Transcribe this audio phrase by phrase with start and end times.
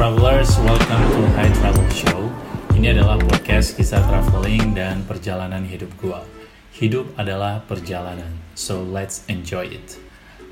[0.00, 2.32] travelers, welcome to High Travel Show.
[2.72, 6.24] Ini adalah podcast kisah traveling dan perjalanan hidup gua.
[6.72, 10.00] Hidup adalah perjalanan, so let's enjoy it.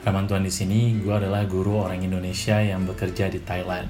[0.04, 3.88] Raman Tuan di sini, gua adalah guru orang Indonesia yang bekerja di Thailand.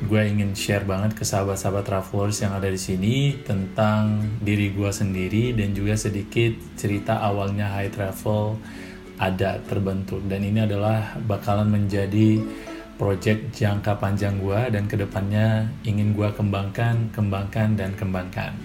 [0.00, 5.52] Gue ingin share banget ke sahabat-sahabat travelers yang ada di sini tentang diri gue sendiri
[5.52, 8.56] dan juga sedikit cerita awalnya High Travel
[9.20, 12.40] ada terbentuk dan ini adalah bakalan menjadi
[12.96, 18.56] project jangka panjang gue dan ke depannya ingin gue kembangkan, kembangkan, dan kembangkan.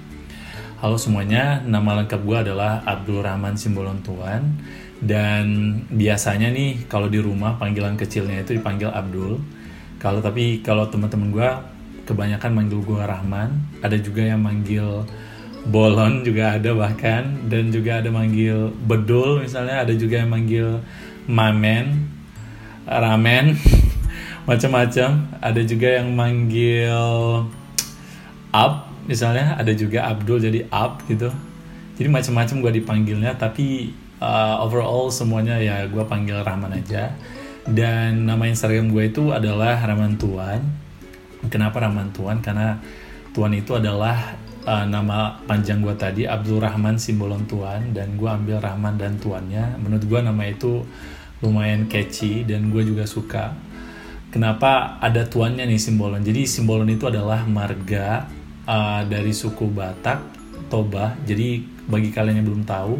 [0.79, 4.57] Halo semuanya, nama lengkap gue adalah Abdul Rahman Simbolon Tuan
[5.03, 5.45] dan
[5.91, 9.37] biasanya nih kalau di rumah panggilan kecilnya itu dipanggil Abdul.
[10.01, 11.49] Kalau tapi kalau teman-teman gue
[12.09, 15.05] kebanyakan manggil gue Rahman, ada juga yang manggil
[15.61, 20.81] Bolon juga ada bahkan dan juga ada manggil Bedul misalnya, ada juga yang manggil
[21.29, 22.09] Mamen,
[22.89, 23.53] Ramen,
[24.45, 25.09] macam-macam.
[25.41, 26.93] Ada juga yang manggil
[28.51, 31.31] Ab misalnya, ada juga Abdul jadi Ab gitu.
[31.97, 37.13] Jadi macam-macam gue dipanggilnya, tapi uh, overall semuanya ya gue panggil Rahman aja
[37.65, 40.61] dan nama Instagram gue itu adalah Rahman Tuan.
[41.49, 42.41] Kenapa Rahman Tuan?
[42.41, 42.77] Karena
[43.33, 48.57] Tuan itu adalah uh, nama panjang gue tadi Abdul Rahman Simbolon Tuan dan gue ambil
[48.61, 49.77] Rahman dan Tuannya.
[49.77, 50.85] Menurut gue nama itu
[51.41, 53.53] lumayan catchy dan gue juga suka.
[54.31, 56.23] Kenapa ada tuannya nih Simbolon?
[56.23, 58.31] Jadi Simbolon itu adalah marga
[58.63, 60.23] uh, dari suku Batak
[60.71, 61.19] Toba.
[61.27, 61.59] Jadi
[61.91, 62.95] bagi kalian yang belum tahu,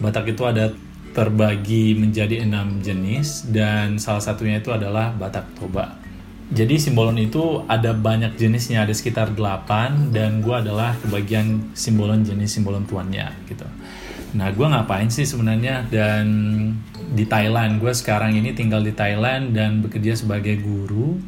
[0.00, 0.72] Batak itu ada
[1.12, 6.00] terbagi menjadi enam jenis dan salah satunya itu adalah Batak Toba.
[6.52, 12.48] Jadi simbolon itu ada banyak jenisnya, ada sekitar 8 dan gue adalah kebagian simbolon jenis
[12.60, 13.64] simbolon tuannya gitu.
[14.32, 16.24] Nah gue ngapain sih sebenarnya dan
[17.12, 21.20] di Thailand, gue sekarang ini tinggal di Thailand dan bekerja sebagai guru.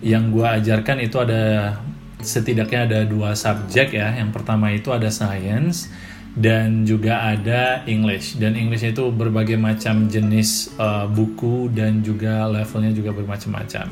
[0.00, 1.76] Yang gue ajarkan itu ada
[2.22, 4.14] setidaknya ada dua subjek ya.
[4.14, 5.90] Yang pertama itu ada science,
[6.38, 12.94] dan juga ada English dan English itu berbagai macam jenis uh, buku dan juga levelnya
[12.94, 13.90] juga bermacam-macam.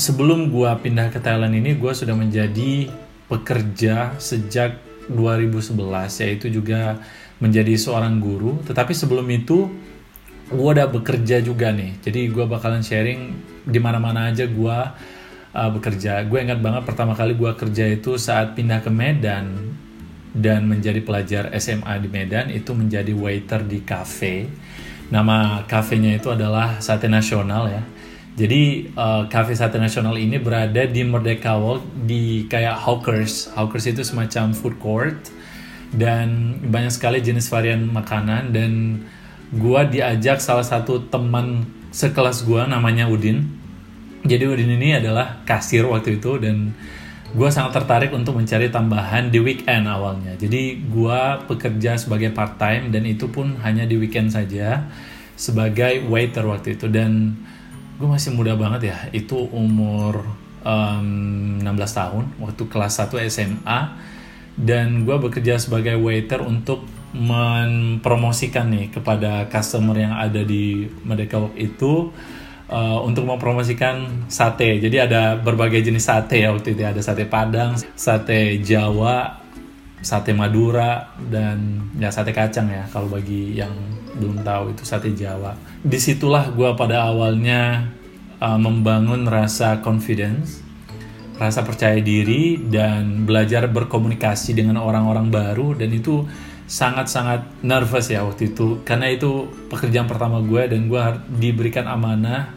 [0.00, 2.88] Sebelum gua pindah ke Thailand ini gua sudah menjadi
[3.28, 4.80] pekerja sejak
[5.12, 5.76] 2011
[6.24, 6.96] yaitu juga
[7.38, 8.62] menjadi seorang guru.
[8.66, 9.70] Tetapi sebelum itu
[10.50, 11.98] gua udah bekerja juga nih.
[12.02, 13.34] Jadi gua bakalan sharing
[13.66, 14.94] di mana-mana aja gua
[15.54, 16.24] uh, bekerja.
[16.26, 19.76] Gue ingat banget pertama kali gua kerja itu saat pindah ke Medan
[20.34, 24.46] dan menjadi pelajar SMA di Medan itu menjadi waiter di cafe.
[25.08, 27.82] Nama kafenya itu adalah Sate Nasional ya.
[28.38, 33.50] Jadi uh, cafe Sate Nasional ini berada di Merdeka Walk di kayak hawkers.
[33.56, 35.18] Hawkers itu semacam food court
[35.94, 39.02] dan banyak sekali jenis varian makanan dan
[39.54, 43.48] gua diajak salah satu teman sekelas gua namanya Udin.
[44.26, 46.76] Jadi Udin ini adalah kasir waktu itu dan
[47.28, 50.32] gue sangat tertarik untuk mencari tambahan di weekend awalnya.
[50.40, 54.88] Jadi gue bekerja sebagai part time dan itu pun hanya di weekend saja
[55.36, 57.36] sebagai waiter waktu itu dan
[58.00, 58.98] gue masih muda banget ya.
[59.12, 60.24] Itu umur
[60.64, 61.68] um, 16
[62.00, 63.80] tahun waktu kelas 1 SMA
[64.58, 66.82] dan gue bekerja sebagai waiter untuk
[67.14, 72.12] mempromosikan nih kepada customer yang ada di Merdeka Walk itu
[72.68, 74.76] uh, untuk mempromosikan sate.
[74.82, 76.84] Jadi ada berbagai jenis sate ya waktu itu.
[76.84, 79.40] Ada sate Padang, sate Jawa,
[80.04, 83.72] sate Madura dan ya sate kacang ya kalau bagi yang
[84.20, 85.56] belum tahu itu sate Jawa.
[85.80, 87.88] Di situlah gue pada awalnya
[88.42, 90.60] uh, membangun rasa confidence,
[91.38, 96.26] rasa percaya diri dan belajar berkomunikasi dengan orang-orang baru dan itu
[96.68, 101.02] sangat-sangat nervous ya waktu itu karena itu pekerjaan pertama gue dan gue
[101.40, 102.52] diberikan amanah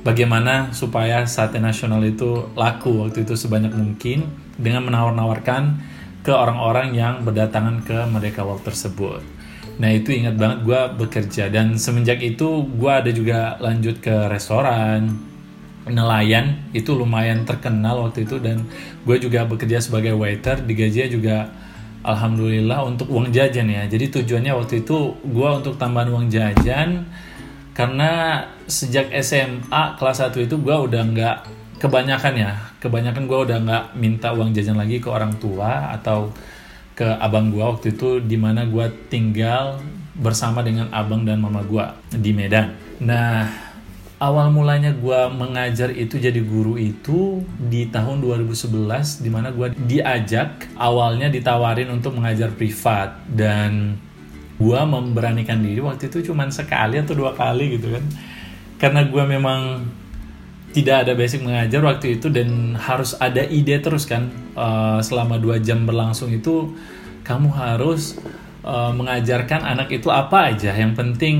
[0.00, 4.24] bagaimana supaya sate nasional itu laku waktu itu sebanyak mungkin
[4.56, 5.76] dengan menawar-nawarkan
[6.24, 9.20] ke orang-orang yang berdatangan ke Merdeka Walk tersebut.
[9.80, 15.16] Nah itu ingat banget gue bekerja dan semenjak itu gue ada juga lanjut ke restoran,
[15.90, 18.64] nelayan itu lumayan terkenal waktu itu dan
[19.04, 21.36] gue juga bekerja sebagai waiter digajinya juga
[22.00, 23.84] alhamdulillah untuk uang jajan ya.
[23.84, 27.04] Jadi tujuannya waktu itu gue untuk tambahan uang jajan
[27.76, 31.36] karena sejak SMA kelas 1 itu gue udah nggak
[31.80, 32.52] kebanyakan ya.
[32.80, 36.32] Kebanyakan gue udah nggak minta uang jajan lagi ke orang tua atau
[36.96, 39.80] ke abang gue waktu itu di mana gue tinggal
[40.20, 41.84] bersama dengan abang dan mama gue
[42.16, 42.76] di Medan.
[43.00, 43.69] Nah
[44.20, 50.68] awal mulanya gue mengajar itu jadi guru itu di tahun 2011 di mana gue diajak
[50.76, 53.16] awalnya ditawarin untuk mengajar privat.
[53.24, 53.96] Dan
[54.60, 58.04] gue memberanikan diri waktu itu cuma sekali atau dua kali gitu kan.
[58.76, 59.88] Karena gue memang
[60.76, 64.28] tidak ada basic mengajar waktu itu dan harus ada ide terus kan.
[64.52, 66.76] Uh, selama dua jam berlangsung itu
[67.24, 68.20] kamu harus
[68.68, 70.76] uh, mengajarkan anak itu apa aja.
[70.76, 71.36] Yang penting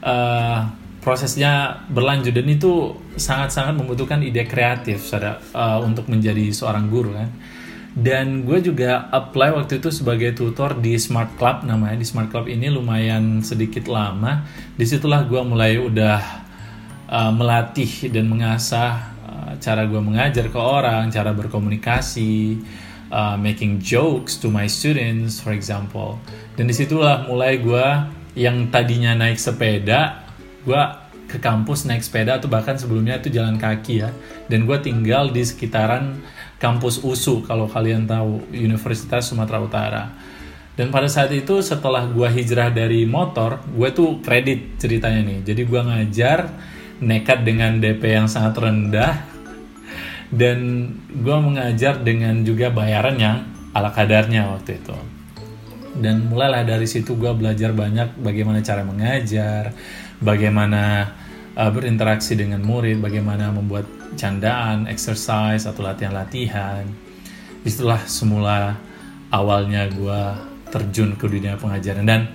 [0.00, 2.34] uh, prosesnya berlanjut.
[2.34, 7.30] Dan itu sangat-sangat membutuhkan ide kreatif uh, untuk menjadi seorang guru kan?
[7.98, 11.98] Dan gue juga apply waktu itu sebagai tutor di Smart Club namanya.
[11.98, 14.46] Di Smart Club ini lumayan sedikit lama.
[14.78, 16.20] Di situlah gue mulai udah
[17.10, 22.62] uh, melatih dan mengasah uh, cara gue mengajar ke orang, cara berkomunikasi,
[23.10, 26.22] uh, making jokes to my students, for example.
[26.54, 27.86] Dan di situlah mulai gue
[28.38, 30.27] yang tadinya naik sepeda,
[30.64, 30.82] gue
[31.28, 34.10] ke kampus naik sepeda atau bahkan sebelumnya itu jalan kaki ya.
[34.48, 36.18] Dan gue tinggal di sekitaran
[36.56, 40.04] kampus USU kalau kalian tahu Universitas Sumatera Utara.
[40.78, 45.38] Dan pada saat itu setelah gue hijrah dari motor, gue tuh kredit ceritanya nih.
[45.42, 46.38] Jadi gue ngajar
[47.02, 49.26] nekat dengan DP yang sangat rendah
[50.28, 50.58] dan
[51.08, 53.36] gue mengajar dengan juga bayaran yang
[53.72, 54.96] ala kadarnya waktu itu
[55.98, 59.72] dan mulailah dari situ gue belajar banyak bagaimana cara mengajar
[60.22, 61.14] bagaimana
[61.58, 66.86] uh, berinteraksi dengan murid bagaimana membuat candaan exercise atau latihan-latihan.
[67.66, 68.78] Itulah semula
[69.28, 70.22] awalnya gue
[70.70, 72.06] terjun ke dunia pengajaran.
[72.06, 72.30] Dan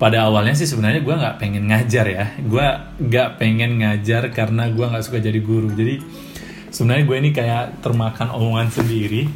[0.00, 2.26] pada awalnya sih sebenarnya gue nggak pengen ngajar ya.
[2.40, 2.66] Gue
[2.98, 5.70] nggak pengen ngajar karena gue nggak suka jadi guru.
[5.70, 6.02] Jadi
[6.72, 9.28] sebenarnya gue ini kayak termakan omongan sendiri.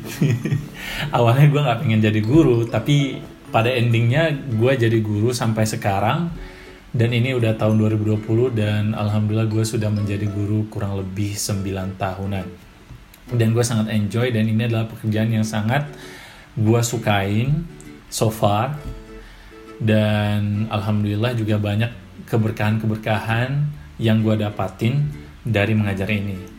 [1.16, 3.20] Awalnya gue nggak pengen jadi guru tapi
[3.54, 6.34] pada endingnya gue jadi guru sampai sekarang
[6.96, 12.46] dan ini udah tahun 2020 dan alhamdulillah gue sudah menjadi guru kurang lebih 9 tahunan.
[13.36, 15.84] Dan gue sangat enjoy dan ini adalah pekerjaan yang sangat
[16.56, 17.68] gue sukain
[18.08, 18.80] so far.
[19.76, 21.92] Dan alhamdulillah juga banyak
[22.32, 23.68] keberkahan-keberkahan
[24.00, 25.04] yang gue dapatin
[25.44, 26.56] dari mengajar ini.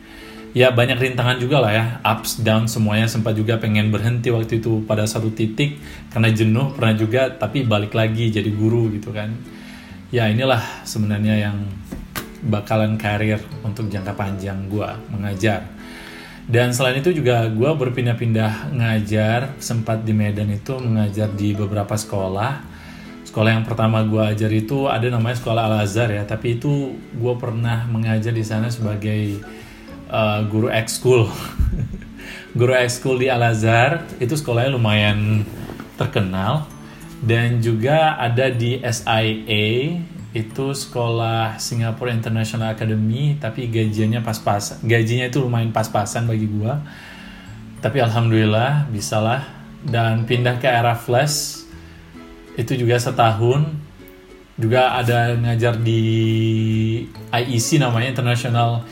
[0.54, 1.86] Ya banyak rintangan juga lah ya.
[2.06, 3.10] Ups down semuanya.
[3.10, 5.82] Sempat juga pengen berhenti waktu itu pada satu titik
[6.14, 9.57] karena jenuh pernah juga tapi balik lagi jadi guru gitu kan
[10.08, 11.56] ya inilah sebenarnya yang
[12.44, 15.68] bakalan karir untuk jangka panjang gue mengajar.
[16.48, 19.60] Dan selain itu juga gue berpindah-pindah ngajar.
[19.60, 22.64] Sempat di Medan itu mengajar di beberapa sekolah.
[23.28, 27.34] Sekolah yang pertama gue ajar itu ada namanya sekolah Al Azhar ya tapi itu gue
[27.36, 29.44] pernah mengajar di sana sebagai
[30.08, 31.28] uh, guru ekskul.
[32.58, 35.44] Guru ekskul di Al Azhar itu sekolahnya lumayan
[36.00, 36.64] terkenal
[37.24, 39.98] dan juga ada di SIA
[40.36, 46.72] itu sekolah Singapore International Academy tapi gajinya pas-pas gajinya itu lumayan pas-pasan bagi gue
[47.78, 49.46] tapi alhamdulillah bisalah.
[49.78, 51.62] Dan pindah ke era flash
[52.58, 53.62] itu juga setahun.
[54.58, 56.02] Juga ada ngajar di
[57.30, 58.82] IEC namanya International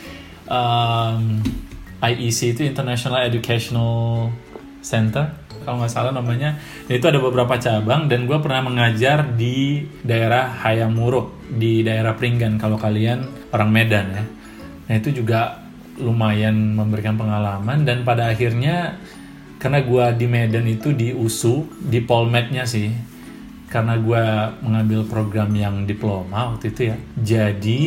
[0.47, 1.43] um,
[1.99, 4.31] IEC itu International Educational
[4.79, 5.35] Center
[5.67, 6.55] kalau nggak salah namanya
[6.87, 12.79] itu ada beberapa cabang dan gue pernah mengajar di daerah Hayamuruk di daerah Pringgan kalau
[12.79, 14.25] kalian orang Medan ya.
[14.87, 15.67] Nah itu juga
[15.99, 18.95] lumayan memberikan pengalaman dan pada akhirnya
[19.59, 22.93] karena gue di Medan itu di USU di Polmednya sih
[23.67, 24.25] karena gue
[24.63, 27.81] mengambil program yang diploma waktu itu ya jadi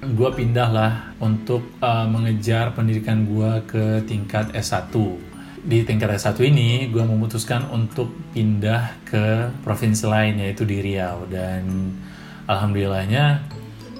[0.00, 4.90] gue pindah lah untuk uh, mengejar pendidikan gue ke tingkat S1
[5.60, 11.92] di tingkat S1 ini gue memutuskan untuk pindah ke provinsi lain yaitu di Riau dan
[12.48, 13.44] alhamdulillahnya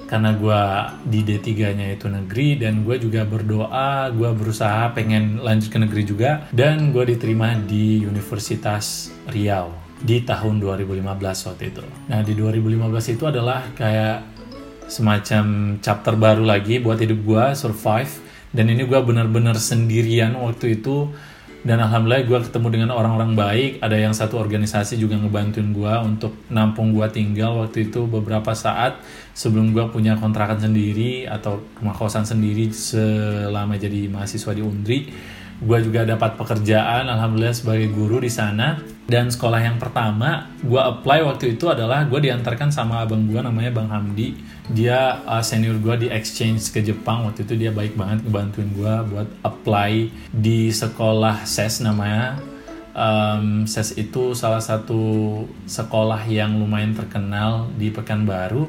[0.09, 0.61] karena gue
[1.07, 6.03] di D3 nya itu negeri dan gue juga berdoa gue berusaha pengen lanjut ke negeri
[6.03, 10.97] juga dan gue diterima di Universitas Riau di tahun 2015
[11.47, 11.85] waktu itu.
[12.09, 14.25] Nah di 2015 itu adalah kayak
[14.91, 18.11] semacam chapter baru lagi buat hidup gue survive
[18.51, 21.07] dan ini gue benar-benar sendirian waktu itu
[21.61, 23.71] dan alhamdulillah gue ketemu dengan orang-orang baik.
[23.85, 28.97] Ada yang satu organisasi juga ngebantuin gue untuk nampung gue tinggal waktu itu beberapa saat
[29.37, 34.99] sebelum gue punya kontrakan sendiri atau rumah kosan sendiri selama jadi mahasiswa di Undri
[35.61, 38.81] gue juga dapat pekerjaan alhamdulillah sebagai guru di sana.
[39.05, 43.69] Dan sekolah yang pertama gue apply waktu itu adalah gue diantarkan sama abang gue namanya
[43.69, 44.39] bang Hamdi.
[44.71, 47.27] Dia uh, senior gue di exchange ke Jepang.
[47.27, 52.39] Waktu itu dia baik banget ngebantuin gue buat apply di sekolah ses namanya.
[52.91, 58.65] Um, ses itu salah satu sekolah yang lumayan terkenal di Pekanbaru.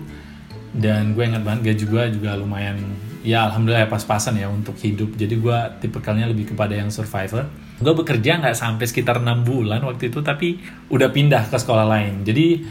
[0.75, 2.81] Dan gue ingat banget gaji gue juga lumayan
[3.23, 7.47] ya alhamdulillah ya pas-pasan ya untuk hidup jadi gue tipe kalinya lebih kepada yang survivor
[7.79, 10.59] gue bekerja nggak sampai sekitar enam bulan waktu itu tapi
[10.91, 12.62] udah pindah ke sekolah lain jadi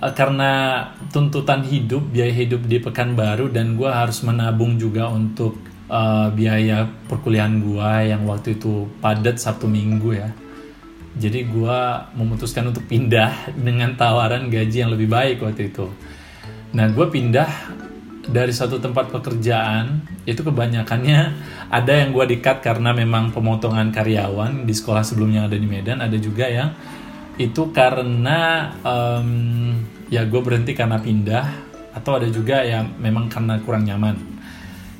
[0.00, 0.82] uh, karena
[1.12, 5.58] tuntutan hidup biaya hidup di Pekanbaru dan gue harus menabung juga untuk
[5.90, 10.30] uh, biaya perkuliahan gue yang waktu itu padat Sabtu Minggu ya.
[11.16, 11.78] Jadi gue
[12.12, 15.88] memutuskan untuk pindah dengan tawaran gaji yang lebih baik waktu itu.
[16.76, 17.48] Nah gue pindah
[18.26, 21.20] dari satu tempat pekerjaan itu kebanyakannya
[21.78, 26.02] ada yang gue dikat karena memang pemotongan karyawan di sekolah sebelumnya ada di Medan.
[26.02, 26.74] Ada juga yang
[27.36, 29.30] itu karena um,
[30.10, 31.46] ya gue berhenti karena pindah
[31.94, 34.16] atau ada juga yang memang karena kurang nyaman.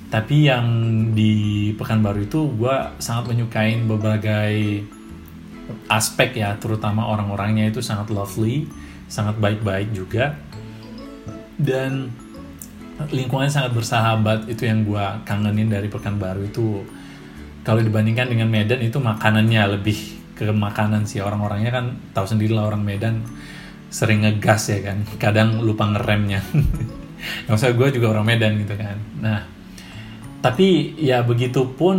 [0.06, 0.66] Tapi yang
[1.18, 4.54] di Pekanbaru itu gue sangat menyukai berbagai
[5.90, 8.70] aspek ya terutama orang-orangnya itu sangat lovely
[9.10, 10.38] sangat baik-baik juga.
[11.56, 12.12] Dan
[13.12, 16.82] lingkungan sangat bersahabat itu yang gue kangenin dari Pekanbaru itu.
[17.66, 19.98] Kalau dibandingkan dengan Medan itu makanannya lebih
[20.38, 21.20] ke makanan sih.
[21.20, 23.26] Orang-orangnya kan tahu sendiri lah orang Medan
[23.90, 25.02] sering ngegas ya kan.
[25.18, 26.40] Kadang lupa ngeremnya.
[27.46, 28.96] Nggak usah gue juga orang Medan gitu kan.
[29.20, 29.40] Nah
[30.46, 31.98] tapi ya begitupun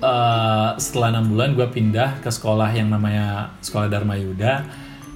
[0.00, 4.64] uh, setelah enam bulan gue pindah ke sekolah yang namanya sekolah Dharma Yuda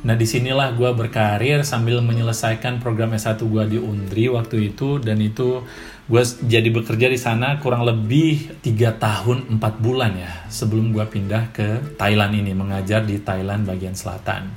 [0.02, 5.22] Nah di sinilah gue berkarir sambil menyelesaikan program S1 gue di Undri waktu itu dan
[5.22, 5.62] itu
[6.10, 11.54] gue jadi bekerja di sana kurang lebih tiga tahun empat bulan ya sebelum gue pindah
[11.54, 14.50] ke Thailand ini mengajar di Thailand bagian selatan.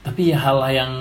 [0.00, 0.92] Tapi hal yang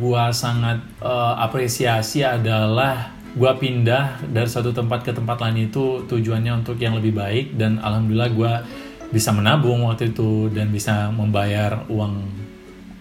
[0.00, 6.64] gue sangat uh, apresiasi adalah gue pindah dari satu tempat ke tempat lain itu tujuannya
[6.64, 8.52] untuk yang lebih baik dan alhamdulillah gue
[9.12, 12.47] bisa menabung waktu itu dan bisa membayar uang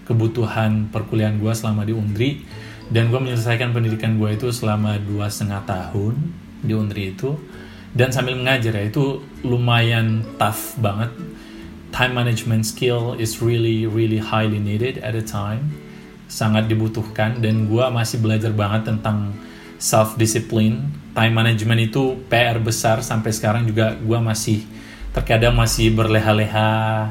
[0.07, 2.47] kebutuhan perkuliahan gue selama di Undri.
[2.87, 6.15] Dan gue menyelesaikan pendidikan gue itu selama dua setengah tahun
[6.63, 7.35] di Undri itu.
[7.91, 11.11] Dan sambil mengajar ya itu lumayan tough banget.
[11.91, 15.75] Time management skill is really really highly needed at a time.
[16.31, 17.43] Sangat dibutuhkan.
[17.43, 19.35] Dan gue masih belajar banget tentang
[19.77, 24.61] self discipline time management itu PR besar sampai sekarang juga gue masih
[25.17, 27.09] terkadang masih berleha-leha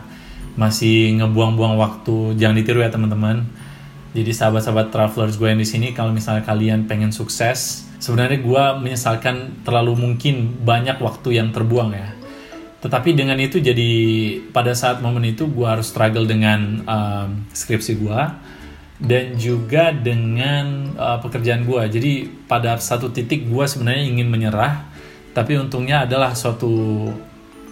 [0.57, 2.35] masih ngebuang-buang waktu.
[2.41, 3.45] Jangan ditiru ya teman-teman.
[4.17, 9.61] Jadi sahabat-sahabat travelers gue yang di sini kalau misalnya kalian pengen sukses sebenarnya gue menyesalkan
[9.61, 12.17] terlalu mungkin banyak waktu yang terbuang ya.
[12.81, 13.91] Tetapi dengan itu jadi
[14.53, 18.21] pada saat momen itu gue harus struggle dengan um, skripsi gue
[18.97, 21.83] dan juga dengan uh, pekerjaan gue.
[21.93, 22.13] Jadi
[22.49, 24.89] pada satu titik gue sebenarnya ingin menyerah
[25.37, 26.73] tapi untungnya adalah suatu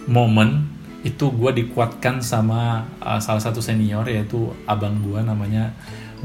[0.05, 0.74] momen
[1.05, 5.69] itu gue dikuatkan sama uh, salah satu senior yaitu abang gue namanya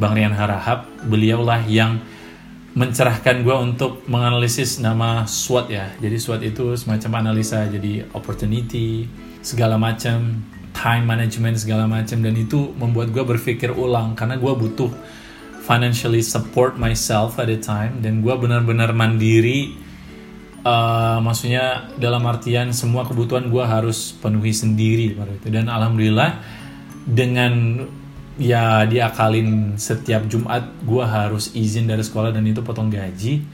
[0.01, 0.89] Bang Rian Harahap.
[1.05, 2.01] Beliaulah yang
[2.73, 5.93] mencerahkan gue untuk menganalisis nama SWOT ya.
[6.01, 9.05] Jadi SWOT itu semacam analisa jadi opportunity
[9.45, 10.41] segala macam
[10.73, 12.25] time management segala macam.
[12.25, 14.89] Dan itu membuat gue berpikir ulang karena gue butuh
[15.61, 18.01] financially support myself at the time.
[18.01, 19.90] Dan gue benar-benar mandiri
[20.65, 26.41] uh, maksudnya dalam artian semua kebutuhan gue harus penuhi sendiri itu dan alhamdulillah
[27.07, 27.85] dengan
[28.41, 33.45] ya diakalin setiap Jumat gue harus izin dari sekolah dan itu potong gaji.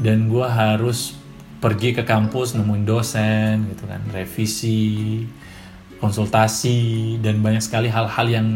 [0.00, 1.16] Dan gue harus
[1.60, 4.00] pergi ke kampus nemuin dosen gitu kan.
[4.12, 5.24] Revisi
[6.00, 8.46] konsultasi dan banyak sekali hal-hal yang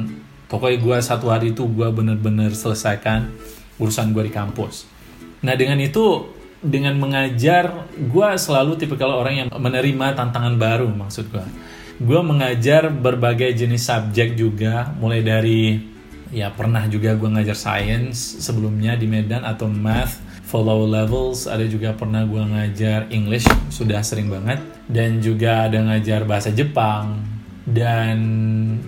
[0.48, 3.28] pokoknya gue satu hari itu gue bener-bener selesaikan
[3.80, 4.88] urusan gue di kampus.
[5.44, 6.28] Nah dengan itu
[6.64, 11.44] dengan mengajar gue selalu tipe kalau orang yang menerima tantangan baru maksud gue
[12.00, 15.78] gue mengajar berbagai jenis subjek juga mulai dari
[16.34, 20.18] ya pernah juga gue ngajar science sebelumnya di Medan atau math
[20.54, 24.62] follow levels ada juga pernah gue ngajar English sudah sering banget.
[24.84, 27.18] Dan juga ada ngajar bahasa Jepang
[27.64, 28.20] dan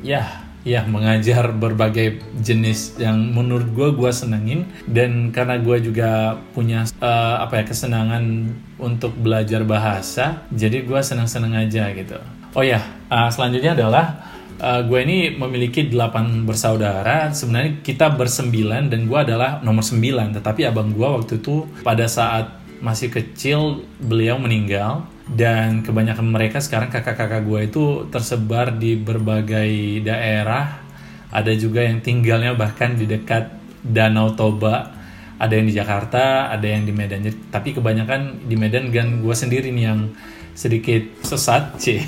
[0.05, 4.67] ya ya mengajar berbagai jenis yang menurut gue gue senengin.
[4.91, 11.55] Dan karena gue juga punya uh, apa ya kesenangan untuk belajar bahasa jadi gue seneng-seneng
[11.55, 12.19] aja gitu.
[12.59, 17.31] Oh ya uh, selanjutnya adalah uh, gue ini memiliki delapan bersaudara.
[17.31, 20.35] Sebenarnya kita bersembilan dan gue adalah nomor sembilan.
[20.35, 26.87] Tetapi abang gue waktu itu pada saat masih kecil beliau meninggal dan kebanyakan mereka sekarang
[26.87, 30.87] kakak-kakak gue itu tersebar di berbagai daerah.
[31.35, 33.51] Ada juga yang tinggalnya bahkan di dekat
[33.83, 34.95] Danau Toba.
[35.37, 37.27] Ada yang di Jakarta ada yang di Medan.
[37.51, 40.15] Tapi kebanyakan di Medan dan gue sendiri nih yang
[40.57, 42.01] sedikit sesat sih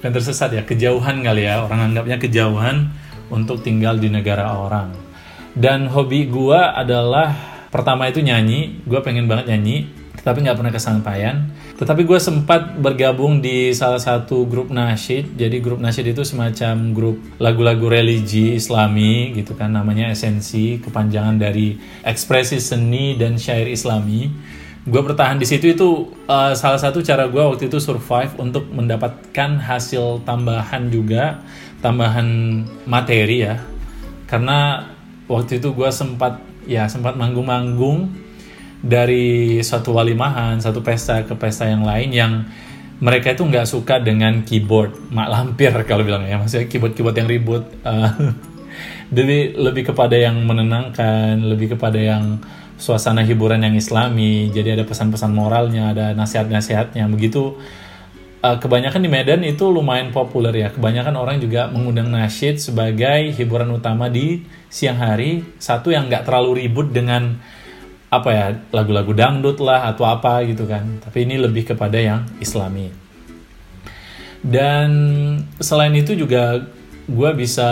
[0.00, 1.66] bukan tersesat ya kejauhan kali ya.
[1.66, 2.94] Orang anggapnya kejauhan
[3.34, 4.94] untuk tinggal di negara orang.
[5.58, 7.34] Dan hobi gue adalah
[7.74, 8.78] pertama itu nyanyi.
[8.86, 11.36] Gue pengen banget nyanyi tapi nggak pernah kesampaian.
[11.76, 15.36] Tetapi gue sempat bergabung di salah satu grup nasyid.
[15.36, 21.76] Jadi grup nasyid itu semacam grup lagu-lagu religi Islami gitu kan namanya esensi kepanjangan dari
[22.02, 24.32] ekspresi seni dan syair Islami.
[24.84, 29.56] gue bertahan di situ itu uh, salah satu cara gue waktu itu survive untuk mendapatkan
[29.56, 31.40] hasil tambahan juga
[31.80, 32.28] tambahan
[32.84, 33.64] materi ya
[34.28, 34.84] karena
[35.24, 36.36] waktu itu gue sempat
[36.68, 38.23] ya sempat manggung-manggung
[38.84, 42.32] dari satu walimahan satu pesta ke pesta yang lain yang
[43.00, 46.38] mereka itu nggak suka dengan keyboard mak lampir kalau bilang ya.
[46.38, 47.64] Maksudnya keyboard keyboard yang ribut.
[47.82, 48.32] Uh,
[49.16, 52.38] jadi lebih kepada yang menenangkan lebih kepada yang
[52.78, 54.52] suasana hiburan yang islami.
[54.52, 57.10] Jadi ada pesan-pesan moralnya ada nasihat-nasihatnya.
[57.10, 57.58] Begitu
[58.46, 60.68] uh, kebanyakan di Medan itu lumayan populer ya.
[60.70, 65.42] Kebanyakan orang juga mengundang nasyid sebagai hiburan utama di siang hari.
[65.58, 67.42] Satu yang nggak terlalu ribut dengan
[68.20, 71.02] apa ya lagu-lagu dangdut lah atau apa gitu kan.
[71.02, 72.90] Tapi ini lebih kepada yang islami.
[74.44, 74.90] Dan
[75.56, 76.60] selain itu juga
[77.04, 77.70] gue bisa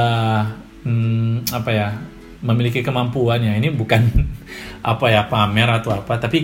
[0.85, 1.89] hmm, apa ya
[2.43, 4.03] memiliki kemampuannya ini bukan
[4.93, 6.19] apa ya pamer atau apa.
[6.19, 6.39] Tapi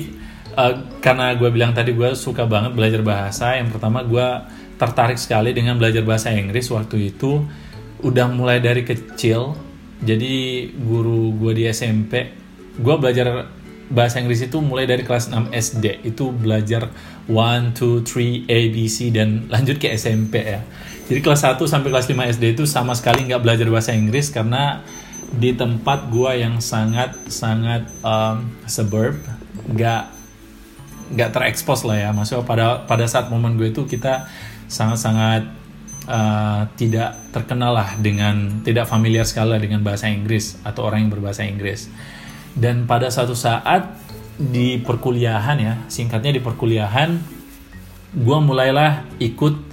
[0.55, 4.26] uh, karena gue bilang tadi gue suka banget belajar bahasa yang pertama gue
[4.78, 7.43] tertarik sekali dengan belajar bahasa Inggris waktu itu.
[8.05, 9.59] Udah mulai dari kecil.
[9.99, 12.38] Jadi guru gue di SMP
[12.78, 13.58] gue belajar
[13.88, 16.92] bahasa Inggris itu mulai dari kelas 6 SD itu belajar
[17.28, 20.61] 1, 2, 3, A, B, C dan lanjut ke SMP ya.
[21.09, 24.85] Jadi kelas 1 sampai kelas 5 SD itu sama sekali nggak belajar bahasa Inggris karena
[25.28, 29.16] di tempat gua yang sangat sangat um, suburb
[29.68, 30.09] nggak
[31.16, 32.11] nggak terekspos lah ya.
[32.12, 34.28] Maksudnya pada pada saat momen gue itu kita
[34.68, 35.42] sangat sangat
[36.04, 41.49] uh, tidak terkenal lah dengan tidak familiar sekali dengan bahasa Inggris atau orang yang berbahasa
[41.49, 41.88] Inggris
[42.57, 43.99] dan pada suatu saat
[44.38, 47.19] di perkuliahan ya singkatnya di perkuliahan
[48.14, 49.69] gue mulailah ikut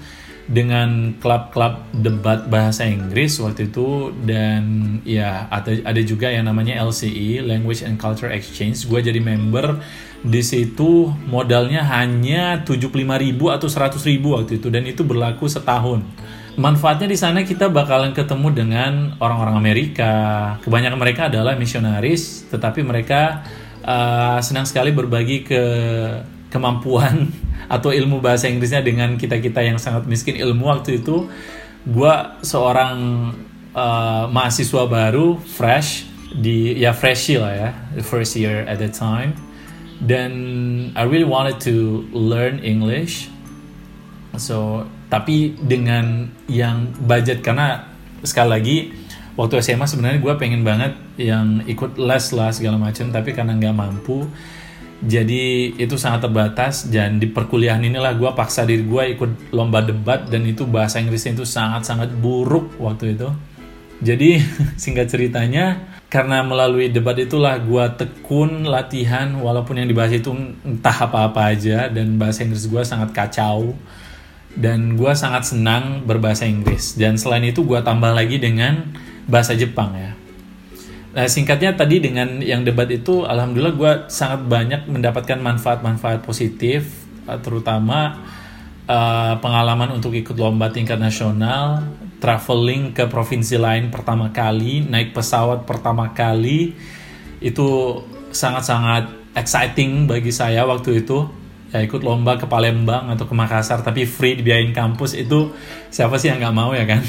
[0.46, 4.14] dengan klub-klub debat bahasa Inggris waktu itu.
[4.14, 8.86] Dan ya ada ada juga yang namanya LCE Language and Culture Exchange.
[8.86, 9.82] Gue jadi member
[10.26, 14.68] di situ modalnya hanya 75.000 atau 100.000 waktu itu.
[14.70, 16.06] Dan itu berlaku setahun
[16.56, 20.14] manfaatnya di sana kita bakalan ketemu dengan orang-orang Amerika.
[20.64, 23.44] Kebanyakan mereka adalah misionaris tetapi mereka
[23.84, 25.64] uh, senang sekali berbagi ke
[26.50, 27.28] kemampuan
[27.76, 30.40] atau ilmu bahasa Inggrisnya dengan kita kita yang sangat miskin.
[30.40, 31.28] Ilmu waktu itu
[31.86, 32.98] gue seorang
[33.76, 39.36] uh, mahasiswa baru fresh di ya fresh lah ya the first year at the time.
[39.96, 40.32] Dan
[40.96, 43.32] I really wanted to learn English.
[44.36, 44.84] So
[45.16, 47.88] tapi dengan yang budget karena
[48.20, 48.78] sekali lagi
[49.40, 53.76] waktu SMA sebenarnya gue pengen banget yang ikut les lah segala macam tapi karena nggak
[53.80, 54.28] mampu
[55.06, 56.88] jadi itu sangat terbatas.
[56.88, 61.36] Dan di perkuliahan inilah gue paksa diri gue ikut lomba debat dan itu bahasa Inggrisnya
[61.36, 63.30] itu sangat-sangat buruk waktu itu.
[64.00, 64.40] Jadi
[64.82, 70.32] singkat ceritanya karena melalui debat itulah gue tekun latihan walaupun yang dibahas itu
[70.64, 73.76] entah apa-apa aja dan bahasa Inggris gue sangat kacau
[74.56, 76.96] dan gue sangat senang berbahasa Inggris.
[76.96, 78.96] Dan selain itu gue tambah lagi dengan
[79.28, 80.12] bahasa Jepang ya.
[81.16, 87.40] Nah singkatnya tadi dengan yang debat itu, alhamdulillah gue sangat banyak mendapatkan manfaat-manfaat positif, eh,
[87.40, 88.20] terutama
[88.84, 91.88] uh, pengalaman untuk ikut lomba tingkat nasional,
[92.20, 96.76] traveling ke provinsi lain pertama kali, naik pesawat pertama kali,
[97.40, 97.68] itu
[98.36, 101.45] sangat-sangat exciting bagi saya waktu itu.
[101.76, 105.52] Ya ikut lomba ke Palembang atau ke Makassar, tapi free dibiayain kampus itu
[105.92, 107.04] siapa sih yang nggak mau ya kan?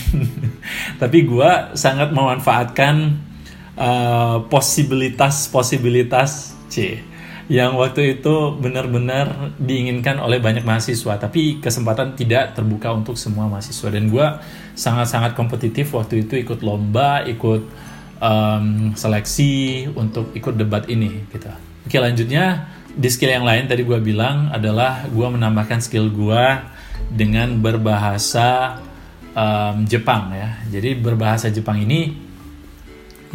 [1.02, 3.14] tapi gue sangat memanfaatkan
[3.76, 6.98] uh, posibilitas posibilitas c
[7.46, 13.86] yang waktu itu benar-benar diinginkan oleh banyak mahasiswa tapi kesempatan tidak terbuka untuk semua mahasiswa
[13.86, 14.26] dan gue
[14.74, 17.62] sangat-sangat kompetitif waktu itu ikut lomba ikut
[18.18, 21.46] um, seleksi untuk ikut debat ini gitu
[21.86, 22.66] oke lanjutnya
[22.96, 26.44] di skill yang lain tadi gue bilang adalah gue menambahkan skill gue
[27.12, 28.80] dengan berbahasa
[29.36, 30.56] um, Jepang ya.
[30.72, 32.16] Jadi berbahasa Jepang ini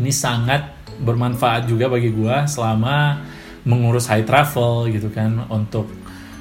[0.01, 0.65] ini sangat
[0.97, 3.21] bermanfaat juga bagi gue selama
[3.61, 5.85] mengurus high travel gitu kan untuk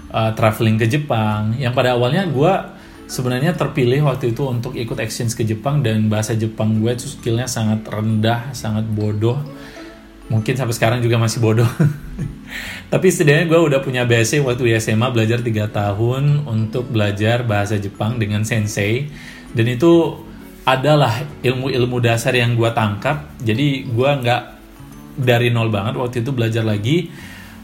[0.08, 1.60] uh, traveling ke Jepang.
[1.60, 2.52] Yang pada awalnya gue
[3.04, 7.84] sebenarnya terpilih waktu itu untuk ikut exchange ke Jepang dan bahasa Jepang gue skillnya sangat
[7.84, 9.36] rendah sangat bodoh
[10.30, 11.68] mungkin sampai sekarang juga masih bodoh.
[12.92, 17.76] Tapi setidaknya gue udah punya basic waktu di SMA belajar 3 tahun untuk belajar bahasa
[17.76, 19.10] Jepang dengan sensei.
[19.50, 20.14] Dan itu
[20.62, 23.34] adalah ilmu-ilmu dasar yang gue tangkap.
[23.42, 24.42] Jadi gue nggak
[25.18, 27.10] dari nol banget waktu itu belajar lagi.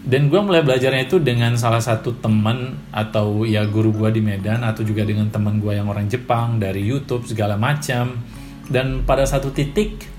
[0.07, 4.63] Dan gue mulai belajarnya itu dengan salah satu teman atau ya guru gue di Medan
[4.63, 8.15] atau juga dengan teman gue yang orang Jepang dari YouTube segala macam.
[8.71, 10.16] Dan pada satu titik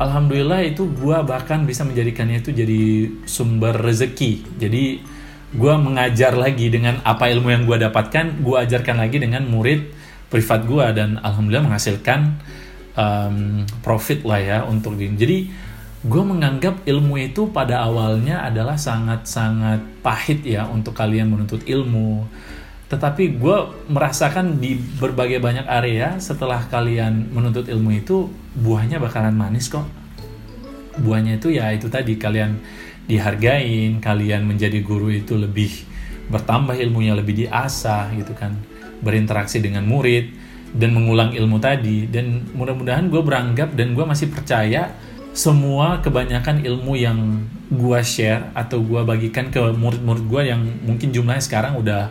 [0.00, 2.82] alhamdulillah itu gue bahkan bisa menjadikannya itu jadi
[3.28, 4.56] sumber rezeki.
[4.56, 4.84] Jadi
[5.50, 9.92] gue mengajar lagi dengan apa ilmu yang gue dapatkan gue ajarkan lagi dengan murid
[10.30, 12.38] privat gue dan alhamdulillah menghasilkan
[12.94, 15.38] um, profit lah ya untuk di jadi
[16.00, 22.24] gue menganggap ilmu itu pada awalnya adalah sangat-sangat pahit ya untuk kalian menuntut ilmu
[22.90, 28.26] tetapi gue merasakan di berbagai banyak area setelah kalian menuntut ilmu itu
[28.58, 29.86] buahnya bakalan manis kok.
[30.98, 32.58] Buahnya itu ya itu tadi kalian
[33.06, 35.70] dihargain kalian menjadi guru itu lebih
[36.34, 38.58] bertambah ilmunya lebih diasah gitu kan.
[39.06, 40.34] Berinteraksi dengan murid
[40.74, 42.10] dan mengulang ilmu tadi.
[42.10, 44.90] Dan mudah-mudahan gue beranggap dan gue masih percaya
[45.30, 51.46] semua kebanyakan ilmu yang gue share atau gue bagikan ke murid-murid gue yang mungkin jumlahnya
[51.46, 52.10] sekarang udah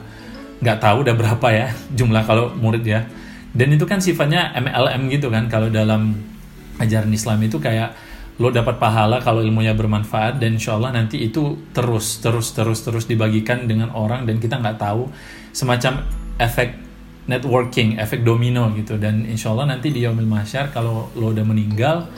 [0.59, 1.67] nggak tahu udah berapa ya
[1.97, 3.03] jumlah kalau murid ya.
[3.49, 6.13] Dan itu kan sifatnya MLM gitu kan kalau dalam
[6.77, 7.97] ajaran Islam itu kayak
[8.39, 13.03] lo dapat pahala kalau ilmunya bermanfaat dan insya Allah nanti itu terus terus terus terus
[13.03, 15.11] dibagikan dengan orang dan kita nggak tahu
[15.51, 16.07] semacam
[16.39, 16.77] efek
[17.29, 18.97] networking efek domino gitu.
[18.97, 22.09] Dan insya Allah nanti di Yaumil Mahsyar kalau lo udah meninggal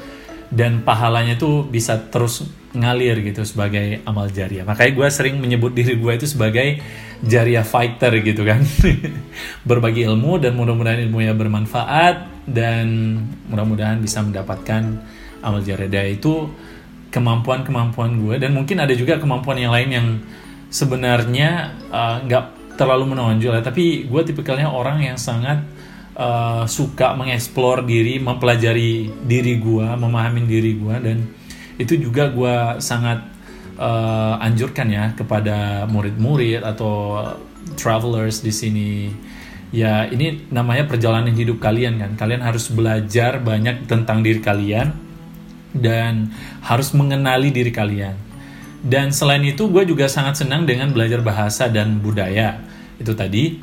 [0.52, 4.64] dan pahalanya tuh bisa terus ngalir gitu sebagai amal jariah.
[4.64, 6.80] Makanya gue sering menyebut diri gue itu sebagai
[7.20, 8.64] jariah fighter gitu kan.
[9.70, 13.18] Berbagi ilmu dan mudah-mudahan ilmunya bermanfaat dan
[13.52, 15.04] mudah-mudahan bisa mendapatkan
[15.44, 16.48] amal jareda itu
[17.12, 20.08] kemampuan-kemampuan gue dan mungkin ada juga kemampuan yang lain yang
[20.72, 23.64] sebenarnya uh, nggak uh, terlalu menonjol ya.
[23.64, 25.60] Tapi gue tipikalnya orang yang sangat
[26.16, 31.18] uh, suka mengeksplor diri mempelajari diri gue memahami diri gue dan
[31.82, 33.26] itu juga gue sangat
[33.82, 37.26] uh, anjurkan ya kepada murid-murid atau
[37.74, 38.90] travelers di sini
[39.74, 45.12] ya ini namanya perjalanan hidup kalian kan kalian harus belajar banyak tentang diri kalian
[45.76, 46.32] dan
[46.64, 48.16] harus mengenali diri kalian.
[48.82, 52.60] Dan selain itu gue juga sangat senang dengan belajar bahasa dan budaya.
[52.98, 53.62] Itu tadi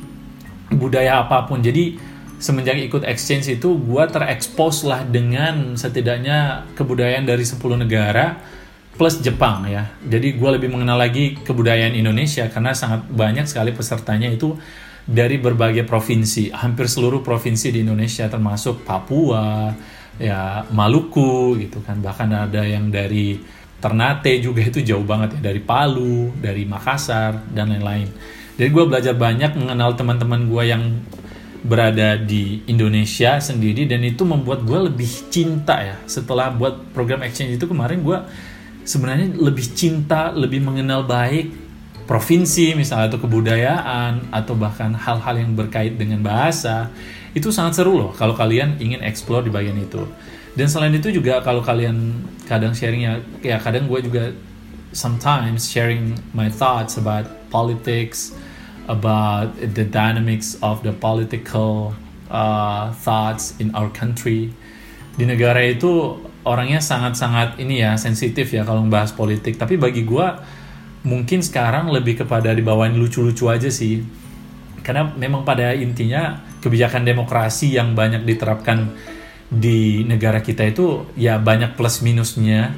[0.71, 1.59] budaya apa pun.
[1.59, 1.99] Jadi
[2.39, 8.39] semenjak ikut exchange itu gue terekspos lah dengan setidaknya kebudayaan dari 10 negara
[8.95, 9.91] plus Jepang ya.
[10.03, 14.55] Jadi gue lebih mengenal lagi kebudayaan Indonesia karena sangat banyak sekali pesertanya itu
[15.03, 19.73] dari berbagai provinsi, hampir seluruh provinsi di Indonesia termasuk Papua,
[20.19, 21.97] ya Maluku gitu kan.
[22.03, 23.39] Bahkan ada yang dari
[23.79, 28.11] Ternate juga itu jauh banget ya dari Palu dari Makassar dan lain-lain.
[28.59, 30.83] Jadi gue belajar banyak mengenal teman-teman gue yang
[31.59, 35.97] berada di Indonesia sendiri dan itu membuat gue lebih cinta ya.
[36.07, 38.19] Setelah buat program exchange itu kemarin gue
[38.87, 41.51] sebenarnya lebih cinta lebih mengenal baik
[42.09, 46.89] provinsi misalnya atau kebudayaan atau bahkan hal-hal yang berkait dengan bahasa.
[47.35, 50.01] Itu sangat seru loh kalau kalian ingin explore di bagian itu.
[50.57, 54.33] Dan selain itu juga kalau kalian kadang sharingnya ya kadang gue juga
[54.89, 58.33] sometimes sharing my thoughts about politics
[58.89, 61.93] about the dynamics of the political
[62.33, 64.49] uh, thoughts in our country.
[65.13, 69.61] Di negara itu orangnya sangat-sangat ini ya sensitif ya kalau membahas politik.
[69.61, 70.27] Tapi bagi gue
[71.05, 74.01] mungkin sekarang lebih kepada dibawain lucu-lucu aja sih.
[74.81, 78.89] Karena memang pada intinya kebijakan demokrasi yang banyak diterapkan
[79.49, 82.73] di negara kita itu ya banyak plus minusnya.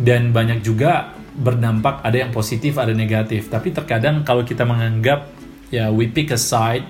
[0.00, 3.50] Dan banyak juga berdampak ada yang positif ada negatif.
[3.50, 5.39] Tapi terkadang kalau kita menganggap
[5.70, 6.86] ya we pick a side.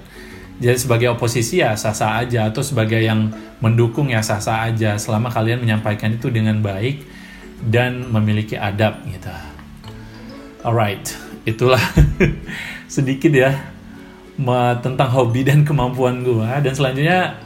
[0.61, 3.33] Jadi sebagai oposisi ya sah-sah aja atau sebagai yang
[3.65, 7.01] mendukung ya sah-sah aja selama kalian menyampaikan itu dengan baik
[7.65, 9.33] dan memiliki adab gitu.
[10.61, 11.17] Alright,
[11.49, 11.81] itulah
[12.97, 13.57] sedikit ya
[14.81, 17.37] tentang hobi dan kemampuan gue dan selanjutnya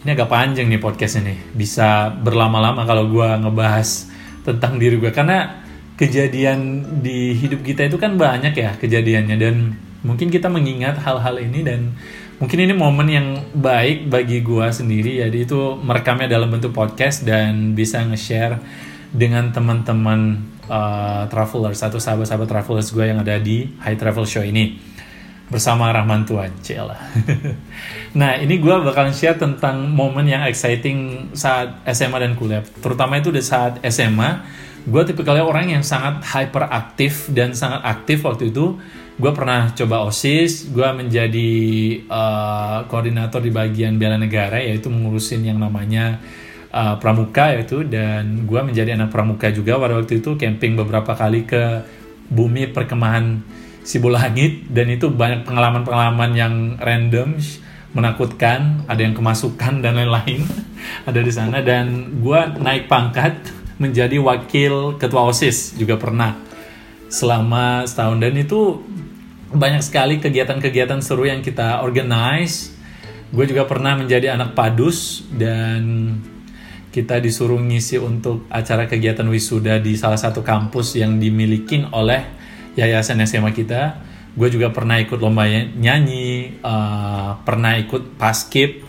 [0.00, 1.36] ini agak panjang nih podcast ini.
[1.52, 4.08] Bisa berlama-lama kalau gue ngebahas
[4.42, 5.60] tentang diri gue karena
[6.00, 9.36] kejadian di hidup kita itu kan banyak ya kejadiannya.
[9.36, 11.92] Dan mungkin kita mengingat hal-hal ini dan
[12.40, 17.76] mungkin ini momen yang baik bagi gue sendiri jadi itu merekamnya dalam bentuk podcast dan
[17.76, 18.56] bisa nge-share
[19.12, 24.90] dengan teman-teman uh, travelers atau sahabat-sahabat travelers gue yang ada di High Travel Show ini
[25.50, 26.94] bersama Rahman Tuan, Cila.
[28.20, 32.62] nah, ini gue bakal share tentang momen yang exciting saat SMA dan kuliah.
[32.62, 34.46] Terutama itu di saat SMA,
[34.86, 38.78] gue tipikalnya orang yang sangat hyperaktif dan sangat aktif waktu itu.
[39.20, 41.52] Gue pernah coba OSIS, gue menjadi
[42.08, 46.16] uh, koordinator di bagian bela negara, yaitu mengurusin yang namanya
[46.72, 49.76] uh, pramuka yaitu dan gue menjadi anak pramuka juga.
[49.76, 51.84] Pada waktu itu camping beberapa kali ke
[52.32, 53.44] bumi perkemahan
[53.84, 57.36] si bola langit dan itu banyak pengalaman-pengalaman yang random
[57.90, 60.48] menakutkan ada yang kemasukan dan lain-lain
[61.08, 61.60] ada di sana.
[61.60, 63.36] Dan gue naik pangkat
[63.76, 66.48] menjadi wakil ketua osis juga pernah
[67.10, 68.22] selama setahun.
[68.22, 68.78] Dan itu
[69.50, 72.80] banyak sekali kegiatan-kegiatan seru yang kita organize
[73.30, 76.18] gue juga pernah menjadi anak padus dan
[76.90, 82.26] kita disuruh ngisi untuk acara kegiatan wisuda di salah satu kampus yang dimiliki oleh
[82.74, 84.02] yayasan SMA kita.
[84.34, 85.46] Gue juga pernah ikut lomba
[85.78, 88.82] nyanyi, uh, pernah ikut paskip,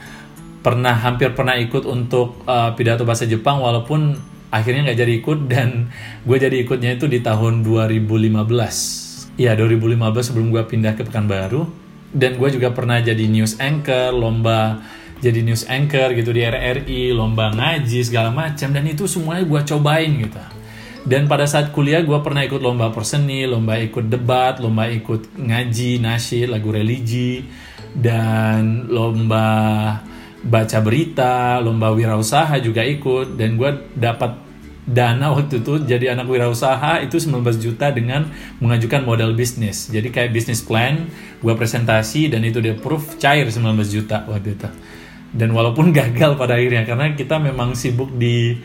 [0.66, 4.18] pernah hampir pernah ikut untuk uh, pidato bahasa Jepang walaupun
[4.50, 5.94] akhirnya nggak jadi ikut dan
[6.26, 9.01] gue jadi ikutnya itu di tahun 2015.
[9.42, 11.66] Iya 2015 sebelum gue pindah ke Pekanbaru.
[12.14, 14.78] Dan gue juga pernah jadi news anchor lomba
[15.18, 18.70] jadi news anchor gitu di RRI lomba ngaji segala macam.
[18.70, 20.38] Dan itu semuanya gue cobain gitu.
[21.10, 25.98] Dan pada saat kuliah gue pernah ikut lomba perseni lomba ikut debat lomba ikut ngaji
[25.98, 27.42] nasyid lagu religi
[27.98, 29.50] dan lomba
[30.46, 33.34] baca berita lomba wirausaha juga ikut.
[33.42, 34.51] Dan gue dapat
[34.82, 38.26] dana waktu itu jadi anak wirausaha itu 19 juta dengan
[38.58, 39.94] mengajukan modal bisnis.
[39.94, 41.06] Jadi kayak bisnis plan,
[41.40, 44.70] gue presentasi dan itu dia proof cair 19 juta waktu itu.
[45.32, 48.58] Dan walaupun gagal pada akhirnya karena kita memang sibuk di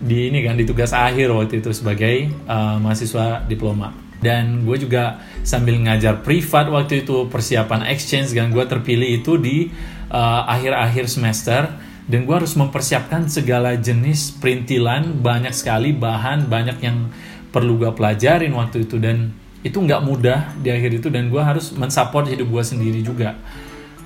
[0.00, 3.94] di ini kan di tugas akhir waktu itu sebagai uh, mahasiswa diploma.
[4.20, 9.72] Dan gue juga sambil ngajar privat waktu itu persiapan exchange dan gue terpilih itu di
[10.12, 11.60] uh, akhir-akhir uh, semester
[12.10, 17.08] dan gue harus mempersiapkan segala jenis perintilan banyak sekali bahan banyak yang
[17.54, 18.98] perlu gue pelajarin waktu itu.
[18.98, 19.30] Dan
[19.62, 23.38] itu nggak mudah di akhir itu dan gue harus mensupport hidup gue sendiri juga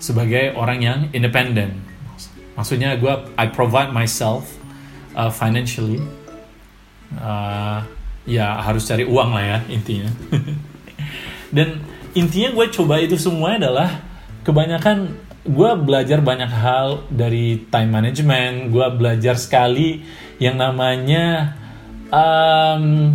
[0.02, 1.94] sebagai orang yang independen
[2.58, 4.46] maksudnya gue I provide myself
[5.14, 6.02] uh, financially.
[7.14, 7.78] Uh,
[8.24, 10.10] ya harus cari uang lah ya intinya.
[11.56, 11.84] Dan
[12.16, 14.02] intinya gue coba itu semua adalah
[14.42, 15.14] kebanyakan
[15.44, 18.72] gue belajar banyak hal dari time management.
[18.72, 20.00] Gue belajar sekali
[20.40, 21.52] yang namanya
[22.08, 23.12] um,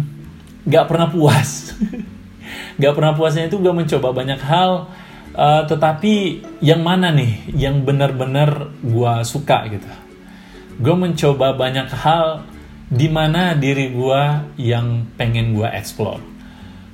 [0.70, 1.74] gak pernah puas.
[2.82, 4.88] Gak pernah puasnya itu gue mencoba banyak hal
[5.36, 9.90] uh, tetapi yang mana nih yang benar-benar gue suka gitu.
[10.80, 12.48] Gue mencoba banyak hal
[12.90, 14.22] di mana diri gue
[14.58, 16.24] yang pengen gue explore.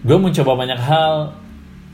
[0.02, 1.45] Gue mencoba banyak hal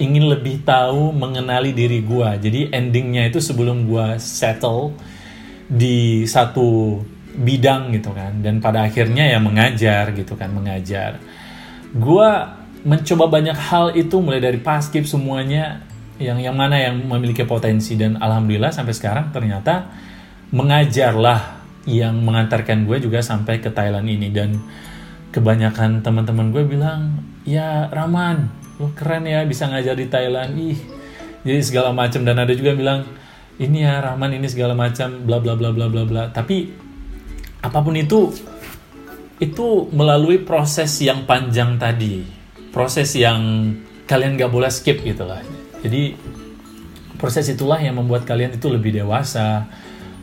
[0.02, 4.98] ingin lebih tahu mengenali diri gue jadi endingnya itu sebelum gue settle
[5.72, 7.00] di satu
[7.36, 8.44] bidang gitu kan.
[8.44, 11.18] Dan pada akhirnya ya mengajar gitu kan mengajar.
[11.96, 12.30] Gue
[12.84, 15.86] mencoba banyak hal itu mulai dari paskip semuanya
[16.20, 17.96] yang yang mana yang memiliki potensi.
[17.96, 19.88] Dan alhamdulillah sampai sekarang ternyata
[20.52, 24.28] mengajarlah yang mengantarkan gue juga sampai ke Thailand ini.
[24.28, 24.60] Dan
[25.32, 30.58] kebanyakan teman-teman gue bilang ya Raman lo keren ya bisa ngajar di Thailand.
[30.58, 30.80] Ih
[31.46, 32.26] jadi segala macam.
[32.26, 33.06] Dan ada juga bilang
[33.62, 36.24] ini ya Rahman ini segala macam bla bla bla bla bla bla.
[36.34, 36.74] Tapi
[37.62, 38.34] apa pun itu
[39.38, 42.26] itu melalui proses yang panjang tadi.
[42.74, 43.74] Proses yang
[44.10, 45.42] kalian gak boleh skip gitu lah.
[45.86, 46.14] Jadi
[47.22, 49.70] proses itulah yang membuat kalian itu lebih dewasa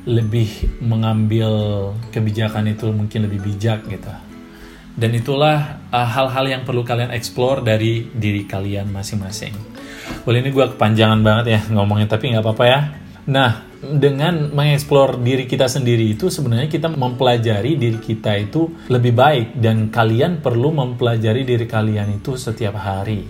[0.09, 0.49] lebih
[0.81, 1.51] mengambil
[2.09, 4.28] kebijakan itu mungkin lebih bijak gitu
[4.99, 9.55] dan itulah uh, hal-hal uh, yang perlu kalian explore dari diri kalian masing-masing.
[10.27, 12.81] Boleh ini gue kepanjangan banget ya ngomongnya, tapi nggak apa-apa ya.
[13.31, 19.55] Nah, dengan mengeksplor diri kita sendiri itu sebenarnya kita mempelajari diri kita itu lebih baik
[19.63, 23.23] dan kalian perlu mempelajari diri kalian itu setiap hari.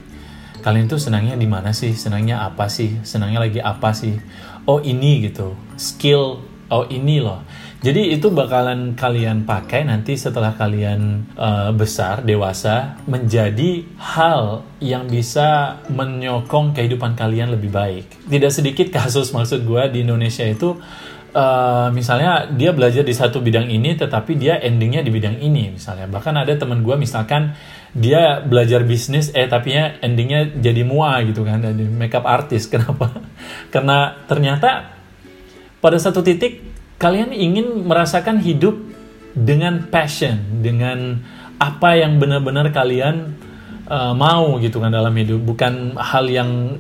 [0.65, 1.93] Kalian itu senangnya di mana sih?
[1.93, 2.97] Senangnya apa sih?
[3.05, 4.17] Senangnya lagi apa sih?
[4.65, 6.41] Oh ini gitu, skill.
[6.69, 7.41] Oh ini loh
[7.79, 15.79] jadi itu bakalan kalian pakai nanti setelah kalian uh, besar, dewasa, menjadi hal yang bisa
[15.87, 18.27] menyokong kehidupan kalian lebih baik.
[18.27, 20.75] Tidak sedikit kasus maksud gue di Indonesia itu
[21.29, 26.09] Uh, misalnya dia belajar di satu bidang ini tetapi dia endingnya di bidang ini misalnya.
[26.09, 27.53] Bahkan ada teman gue misalkan
[27.93, 32.67] dia belajar bisnis eh tapi ya endingnya jadi mua gitu kan jadi makeup artist.
[32.73, 33.13] Kenapa?
[33.69, 34.89] Karena ternyata
[35.85, 36.65] pada satu titik
[36.99, 38.75] kalian ingin merasakan hidup
[39.39, 41.23] dengan passion, dengan
[41.63, 43.39] apa yang benar-benar kalian
[43.87, 46.79] uh, mau gitu kan dalam hidup, bukan hal yang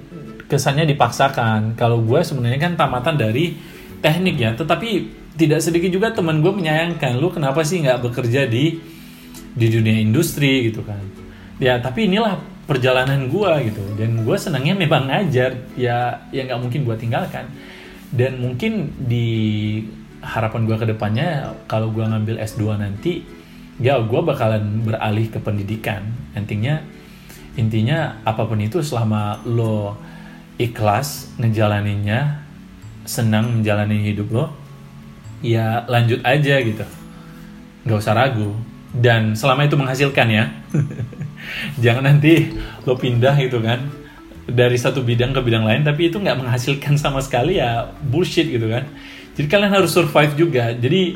[0.50, 1.78] kesannya dipaksakan.
[1.78, 3.54] Kalau gue sebenarnya kan tamatan dari
[4.02, 5.06] teknik ya, tetapi
[5.38, 8.78] tidak sedikit juga teman gue menyayangkan, lu kenapa sih nggak bekerja di
[9.54, 10.98] di dunia industri gitu kan?
[11.62, 16.80] Ya tapi inilah perjalanan gue gitu, dan gue senangnya memang ngajar, ya ya nggak mungkin
[16.82, 17.46] gue tinggalkan.
[18.08, 19.28] Dan mungkin di
[20.28, 23.24] harapan gue ke depannya kalau gue ngambil S2 nanti
[23.80, 26.04] ya gue bakalan beralih ke pendidikan.
[26.36, 26.84] Intinya
[27.56, 29.96] intinya apa pun itu selama lo
[30.60, 32.44] ikhlas ngejalaninnya
[33.08, 34.44] senang menjalani hidup lo
[35.40, 36.84] ya lanjut aja gitu.
[37.88, 38.52] Nggak usah ragu.
[38.88, 40.44] Dan selama itu menghasilkan ya.
[41.82, 42.52] Jangan nanti
[42.84, 43.80] lo pindah gitu kan.
[44.48, 47.96] Dari satu bidang ke bidang lain tapi itu nggak menghasilkan sama sekali ya.
[48.04, 48.84] Bullshit gitu kan
[49.38, 50.74] jadi kalian harus survive juga.
[50.74, 51.14] Jadi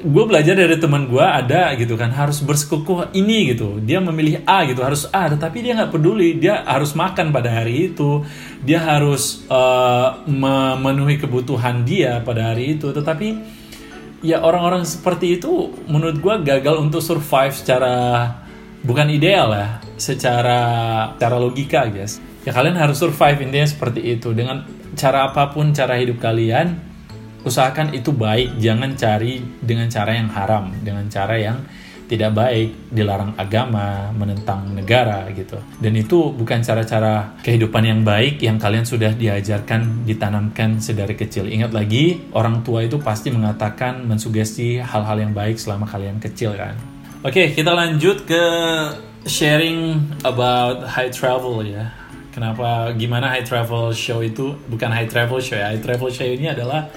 [0.00, 3.76] gue belajar dari teman gue ada gitu kan harus bersekukuh ini gitu.
[3.84, 6.40] Dia memilih A gitu harus A tetapi dia nggak peduli.
[6.40, 8.24] Dia harus makan pada hari itu.
[8.64, 12.96] Dia harus uh, memenuhi kebutuhan dia pada hari itu.
[12.96, 13.28] Tetapi
[14.24, 18.24] ya orang-orang seperti itu menurut gue gagal untuk survive secara
[18.80, 20.60] bukan ideal ya secara
[21.20, 24.32] cara logika guys ya kalian harus survive intinya seperti itu.
[24.32, 24.64] Dengan
[24.96, 26.89] cara apa pun cara hidup kalian
[27.44, 31.58] usahakan itu baik jangan cari dengan cara yang haram dengan cara yang
[32.10, 35.62] tidak baik dilarang agama menentang negara gitu.
[35.78, 41.46] Dan itu bukan cara-cara kehidupan yang baik yang kalian sudah diajarkan ditanamkan sedari kecil.
[41.46, 46.74] Ingat lagi orang tua itu pasti mengatakan mensugesti hal-hal yang baik selama kalian kecil kan.
[47.22, 48.44] Oke kita lanjut ke
[49.22, 51.94] sharing about high travel ya.
[52.34, 54.58] Kenapa gimana high travel show itu?
[54.66, 56.90] Bukan high travel show ya high travel show ini adalah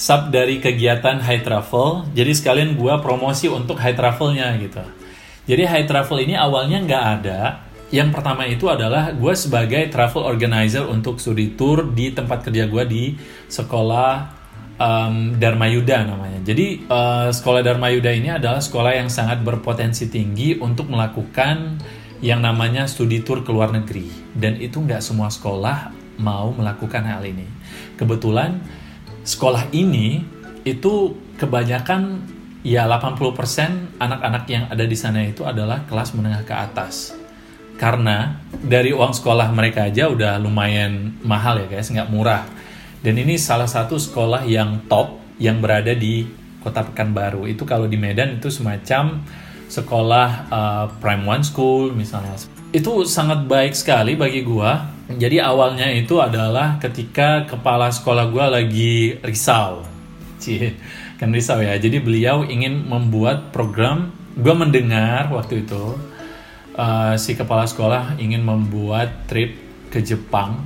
[0.00, 2.08] sub dari kegiatan high travel.
[2.16, 4.80] Jadi sekalian gue promosi untuk high travelnya gitu.
[5.44, 7.40] Jadi high travel ini awalnya nggak ada.
[7.92, 12.84] Yang pertama itu adalah gue sebagai travel organizer untuk studi tour di tempat kerja gue
[12.88, 13.04] di
[13.50, 14.12] sekolah
[14.80, 16.40] um, Dharma Yuda namanya.
[16.48, 21.76] Jadi uh, sekolah Dharma Yuda ini adalah sekolah yang sangat berpotensi tinggi untuk melakukan
[22.24, 24.08] yang namanya studi tour ke luar negeri.
[24.32, 27.44] Dan itu nggak semua sekolah mau melakukan hal ini.
[27.98, 28.62] Kebetulan
[29.24, 30.24] sekolah ini
[30.64, 32.20] itu kebanyakan
[32.60, 37.16] ya 80% anak-anak yang ada di sana itu adalah kelas menengah ke atas.
[37.80, 42.44] Karena dari uang sekolah mereka aja udah lumayan mahal ya guys, nggak murah.
[43.00, 46.28] Dan ini salah satu sekolah yang top yang berada di
[46.60, 47.48] Kota Pekanbaru.
[47.48, 49.24] Itu kalau di Medan itu semacam
[49.72, 52.36] sekolah uh, Prime One School misalnya.
[52.68, 58.94] Itu sangat baik sekali bagi gua jadi awalnya itu adalah ketika kepala sekolah gue lagi
[59.24, 59.82] risau.
[60.38, 60.78] Cie,
[61.18, 61.74] kan risau ya.
[61.80, 65.98] Jadi beliau ingin membuat program, gue mendengar waktu itu,
[66.78, 69.56] uh, si kepala sekolah ingin membuat trip
[69.90, 70.62] ke Jepang.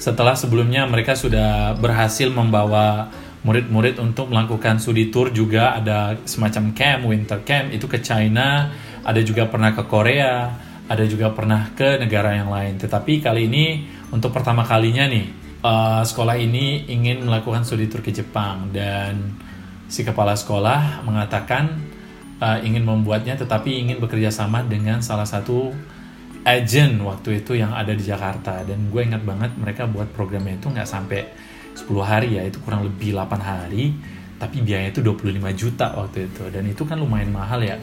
[0.00, 7.00] Setelah sebelumnya mereka sudah berhasil membawa murid-murid untuk melakukan studi tour juga ada semacam camp,
[7.08, 8.68] winter camp, itu ke China,
[9.00, 10.52] ada juga pernah ke Korea,
[10.90, 12.74] ada juga pernah ke negara yang lain.
[12.74, 15.26] Tetapi kali ini untuk pertama kalinya nih
[15.62, 18.74] uh, sekolah ini ingin melakukan studi tour ke Jepang.
[18.74, 19.38] Dan
[19.86, 21.78] si kepala sekolah mengatakan
[22.42, 25.70] uh, ingin membuatnya tetapi ingin bekerja sama dengan salah satu
[26.42, 28.66] agent waktu itu yang ada di Jakarta.
[28.66, 31.22] Dan gue ingat banget mereka buat programnya itu nggak sampai
[31.78, 32.42] 10 hari ya.
[32.42, 33.94] Itu kurang lebih 8 hari.
[34.42, 36.50] Tapi biayanya itu 25 juta waktu itu.
[36.50, 37.78] Dan itu kan lumayan mahal ya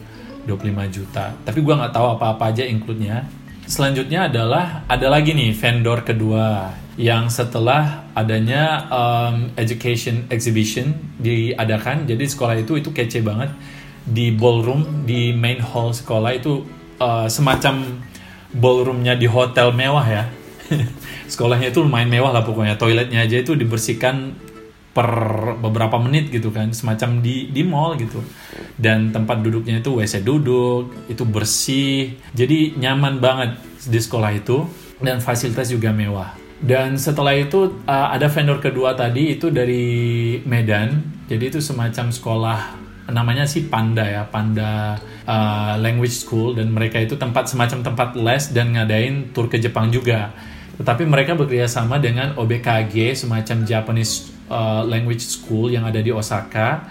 [0.47, 1.35] 25 juta.
[1.43, 3.27] Tapi gue nggak tahu apa-apa aja include-nya.
[3.67, 12.07] Selanjutnya adalah ada lagi nih vendor kedua yang setelah adanya um, education exhibition diadakan.
[12.07, 13.51] Jadi sekolah itu itu kece banget
[14.07, 16.63] di ballroom di main hall sekolah itu
[17.03, 17.83] uh, semacam
[18.55, 20.23] ballroomnya di hotel mewah ya.
[21.31, 22.79] Sekolahnya itu lumayan mewah lah pokoknya.
[22.79, 24.46] Toiletnya aja itu dibersihkan
[24.97, 25.13] per
[25.61, 28.17] beberapa menit gitu kan semacam di di mall gitu.
[28.73, 34.65] Dan tempat duduknya itu WC duduk itu bersih jadi nyaman banget di sekolah itu
[34.97, 36.33] dan fasilitas juga mewah.
[36.57, 39.85] Dan setelah itu uh, ada vendor kedua tadi itu dari
[40.41, 41.21] Medan.
[41.29, 42.59] Jadi itu semacam sekolah
[43.13, 44.97] namanya sih Panda ya Panda
[45.29, 46.57] uh, Language School.
[46.57, 50.33] Dan mereka itu tempat semacam tempat les dan ngadain tur ke Jepang juga.
[50.81, 56.87] Tetapi mereka bekerja sama dengan OBKG semacam Japanese uh, language school yang ada di Osaka.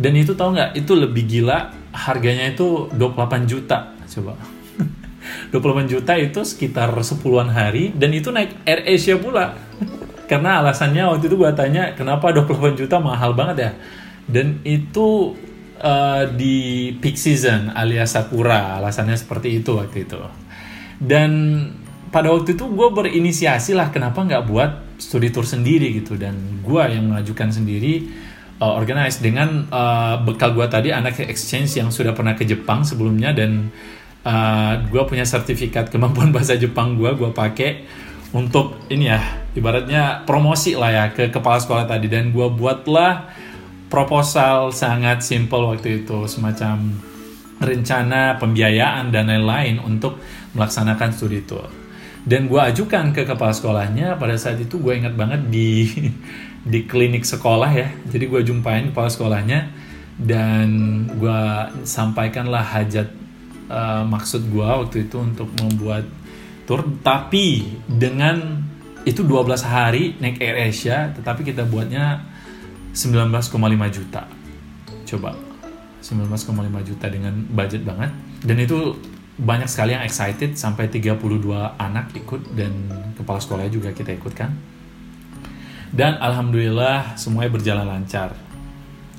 [0.00, 0.78] Dan itu tau nggak?
[0.78, 3.92] Itu lebih gila harganya itu 28 juta.
[4.06, 4.34] Coba.
[5.52, 9.54] 28 juta itu sekitar 10-an hari dan itu naik Air Asia pula.
[10.30, 13.02] Karena alasannya waktu itu gue tanya kenapa 28 juta?
[13.02, 13.70] Mahal banget ya.
[14.30, 15.34] Dan itu
[15.82, 18.78] uh, di peak season alias Sakura.
[18.78, 20.22] Alasannya seperti itu waktu itu.
[21.02, 21.30] Dan
[22.14, 24.70] pada waktu itu gue berinisiasi lah kenapa nggak buat
[25.00, 26.14] studi tour sendiri gitu.
[26.20, 28.06] Dan gue yang mengajukan sendiri
[28.60, 33.32] uh, organize dengan uh, bekal gue tadi anak exchange yang sudah pernah ke Jepang sebelumnya.
[33.32, 33.72] Dan
[34.22, 37.88] uh, gue punya sertifikat kemampuan bahasa Jepang gue gue pakai
[38.30, 39.18] untuk ini ya
[39.58, 42.06] ibaratnya promosi lah ya ke kepala sekolah tadi.
[42.12, 43.32] Dan gue buatlah
[43.88, 46.94] proposal sangat simple waktu itu semacam
[47.60, 50.16] rencana pembiayaan dan lain-lain untuk
[50.54, 51.79] melaksanakan studi tour
[52.24, 55.88] dan gue ajukan ke kepala sekolahnya pada saat itu gue ingat banget di
[56.72, 57.88] di klinik sekolah ya.
[58.12, 59.72] Jadi gue jumpain kepala sekolahnya
[60.20, 60.68] dan
[61.16, 61.40] gue
[61.88, 63.08] sampaikanlah hajat
[63.72, 66.04] uh, maksud gue waktu itu untuk membuat
[66.68, 68.60] tour tapi dengan
[69.08, 72.20] itu 12 hari naik Air Asia tetapi kita buatnya
[72.92, 74.28] 19,5 juta.
[75.08, 75.32] Coba
[76.04, 78.12] 19,5 juta dengan budget banget.
[78.44, 78.92] Dan itu
[79.40, 81.16] banyak sekali yang excited sampai 32
[81.80, 82.72] anak ikut dan
[83.16, 84.52] kepala sekolahnya juga kita ikutkan
[85.90, 88.38] dan alhamdulillah semuanya berjalan lancar.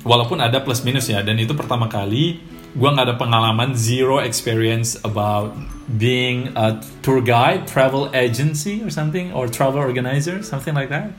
[0.02, 2.40] Walaupun ada plus minus ya dan itu pertama kali
[2.72, 5.52] gue nggak ada pengalaman zero experience about
[6.00, 11.12] being a tour guide travel agency or something or travel organizer something like that.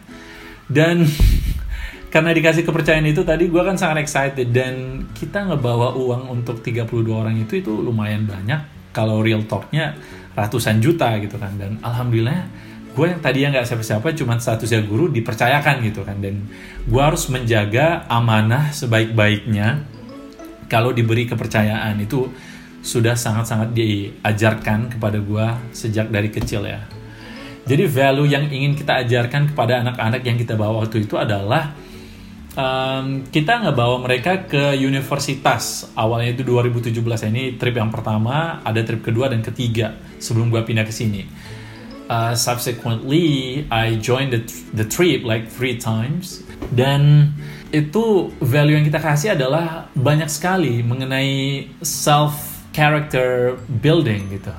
[0.66, 1.06] Dan
[2.14, 4.50] karena dikasih kepercayaan itu tadi gue kan sangat excited.
[4.50, 9.98] Dan kita ngebawa uang untuk 32 orang itu itu lumayan banyak kalau real talknya
[10.38, 11.58] ratusan juta gitu kan.
[11.58, 12.48] Dan alhamdulillah
[12.94, 16.22] gue yang tadi yang nggak siapa-siapa cuma statusnya guru dipercayakan gitu kan.
[16.22, 16.46] Dan
[16.86, 19.84] gue harus menjaga amanah sebaik-baiknya
[20.70, 21.98] kalau diberi kepercayaan.
[22.00, 22.30] Itu
[22.86, 26.86] sudah sangat-sangat diajarkan kepada gue sejak dari kecil ya.
[27.64, 31.72] Jadi value yang ingin kita ajarkan kepada anak-anak yang kita bawa waktu itu adalah
[32.58, 35.90] um, kita ngebawa mereka ke universitas.
[35.98, 40.86] Awalnya itu 2017 ini trip yang pertama ada trip kedua dan ketiga sebelum gue pindah
[40.86, 41.26] ke sini.
[42.04, 44.42] Uh, subsequently I joined the,
[44.76, 46.46] the trip like three times.
[46.74, 47.34] Dan
[47.74, 54.54] itu value yang kita kasih adalah banyak sekali mengenai self character building gitu.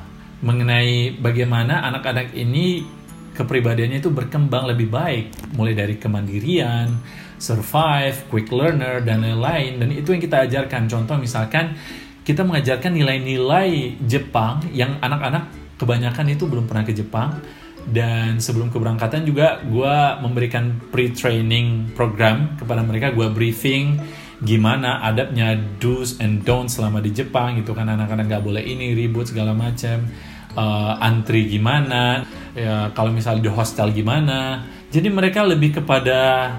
[0.44, 2.84] Mengenai bagaimana anak-anak ini
[3.32, 5.56] kepribadiannya itu berkembang lebih baik.
[5.56, 6.92] Mulai dari kemandirian
[7.38, 9.80] survive quick learner dan lain-lain.
[9.80, 10.86] Dan itu yang kita ajarkan.
[10.86, 11.76] Contoh misalkan
[12.24, 17.40] kita mengajarkan nilai-nilai Jepang yang anak-anak kebanyakan itu belum pernah ke Jepang.
[17.84, 23.12] Dan sebelum keberangkatan juga gue memberikan pre-training program kepada mereka.
[23.12, 24.00] Gue briefing
[24.40, 27.84] gimana adabnya do's and don'ts selama di Jepang gitu kan.
[27.84, 30.08] Anak-anak nggak boleh ini ribut segala macam
[30.56, 32.24] uh, antri gimana?
[32.56, 34.64] Ya kalau misalnya di hostel gimana?
[34.88, 36.54] Jadi mereka lebih kepada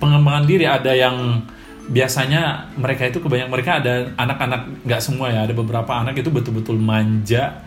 [0.00, 1.44] pengembangan diri ada yang
[1.90, 6.78] biasanya mereka itu kebanyakan mereka ada anak-anak nggak semua ya ada beberapa anak itu betul-betul
[6.78, 7.62] manja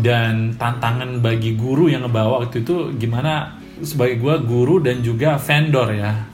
[0.00, 5.94] dan tantangan bagi guru yang ngebawa waktu itu gimana sebagai gue guru dan juga vendor
[5.94, 6.28] ya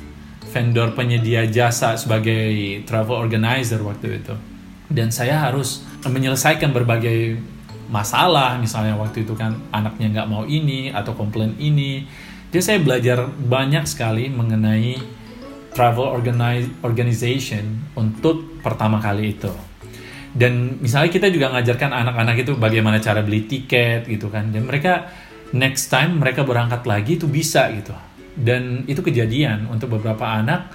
[0.54, 4.34] vendor penyedia jasa sebagai travel organizer waktu itu.
[4.86, 7.42] Dan saya harus menyelesaikan berbagai
[7.90, 12.06] masalah misalnya waktu itu kan anaknya nggak mau ini atau komplain ini.
[12.54, 14.94] Jadi saya belajar banyak sekali mengenai
[15.74, 16.14] travel
[16.86, 19.50] organization untuk pertama kali itu.
[20.34, 24.50] Dan misalnya kita juga ngajarkan anak-anak itu bagaimana cara beli tiket gitu kan.
[24.50, 25.10] Dan mereka
[25.54, 27.94] next time mereka berangkat lagi itu bisa gitu.
[28.34, 30.74] Dan itu kejadian untuk beberapa anak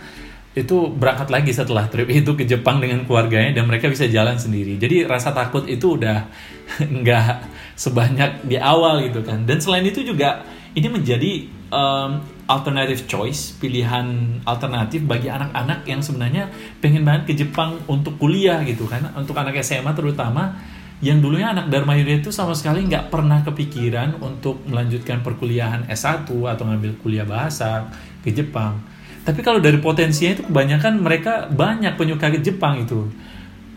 [0.56, 4.80] itu berangkat lagi setelah trip itu ke Jepang dengan keluarganya dan mereka bisa jalan sendiri.
[4.80, 6.28] Jadi rasa takut itu udah
[7.04, 7.34] nggak
[7.76, 9.43] sebanyak di awal gitu kan.
[9.43, 11.32] Dan selain itu juga ini menjadi
[11.68, 16.50] um, alternative choice, pilihan alternatif bagi anak-anak yang sebenarnya
[16.82, 20.58] pengen banget ke Jepang untuk kuliah gitu kan, untuk anak SMA terutama
[21.00, 26.28] yang dulunya anak Dharma Yuda itu sama sekali nggak pernah kepikiran untuk melanjutkan perkuliahan S1
[26.28, 27.88] atau ngambil kuliah bahasa
[28.26, 28.82] ke Jepang.
[29.24, 33.08] Tapi kalau dari potensinya itu kebanyakan mereka banyak penyuka ke Jepang itu.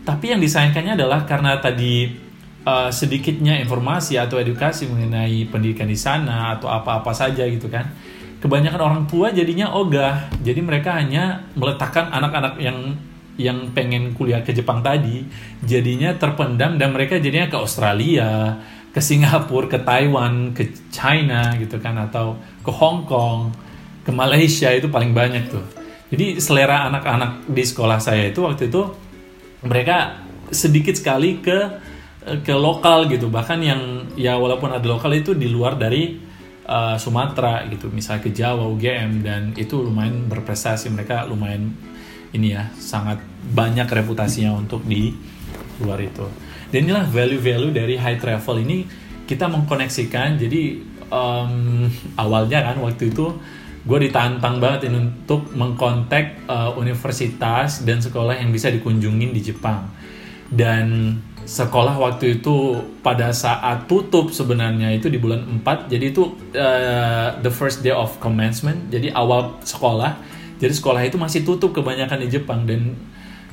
[0.03, 2.11] Tapi yang disayangkannya adalah karena tadi
[2.67, 7.87] uh, sedikitnya informasi atau edukasi mengenai pendidikan di sana atau apa-apa saja gitu kan
[8.43, 10.27] kebanyakan orang tua jadinya ogah.
[10.43, 12.99] Jadi mereka hanya meletakkan anak-anak yang
[13.39, 15.25] yang pengen kuliah ke Jepang tadi
[15.65, 18.61] jadinya terpendam dan mereka jadinya ke Australia
[18.93, 23.49] ke Singapura ke Taiwan ke China gitu kan atau ke Hong Kong
[24.05, 25.65] ke Malaysia itu paling banyak tuh.
[26.13, 28.85] Jadi selera anak-anak di sekolah saya itu waktu itu
[29.65, 30.21] mereka
[30.53, 31.57] sedikit sekali ke
[32.45, 33.33] ke lokal gitu.
[33.33, 33.81] Bahkan yang
[34.13, 36.32] ya walaupun ada lokal itu di luar dari
[36.67, 40.91] uh, Sumatera gitu misalnya ke Jawa UGM dan itu lumayan berprestasi.
[40.91, 41.75] Mereka lumayan
[42.33, 43.21] ini ya sangat
[43.53, 45.13] banyak reputasinya untuk di
[45.83, 46.25] luar itu.
[46.73, 48.87] Dan inilah value-value dari high travel ini
[49.29, 50.41] kita mengkoneksikan.
[50.41, 50.81] Jadi
[51.13, 51.85] um,
[52.17, 53.29] awalnya kan waktu itu
[53.83, 59.91] gue ditantang banget ini untuk mengkontak uh, universitas dan sekolah yang bisa dikunjungin di Jepang.
[60.47, 67.35] Dan sekolah waktu itu pada saat tutup sebenarnya itu di bulan 4 jadi itu uh,
[67.43, 68.87] the first day of commencement.
[68.87, 70.15] Jadi awal sekolah.
[70.57, 72.63] Jadi sekolah itu masih tutup kebanyakan di Jepang.
[72.63, 72.95] Dan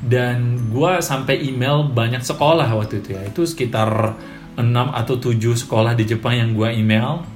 [0.00, 3.22] dan gue sampai email banyak sekolah waktu itu ya.
[3.26, 4.14] Itu sekitar
[4.54, 7.26] 6 atau 7 sekolah di Jepang yang gue email.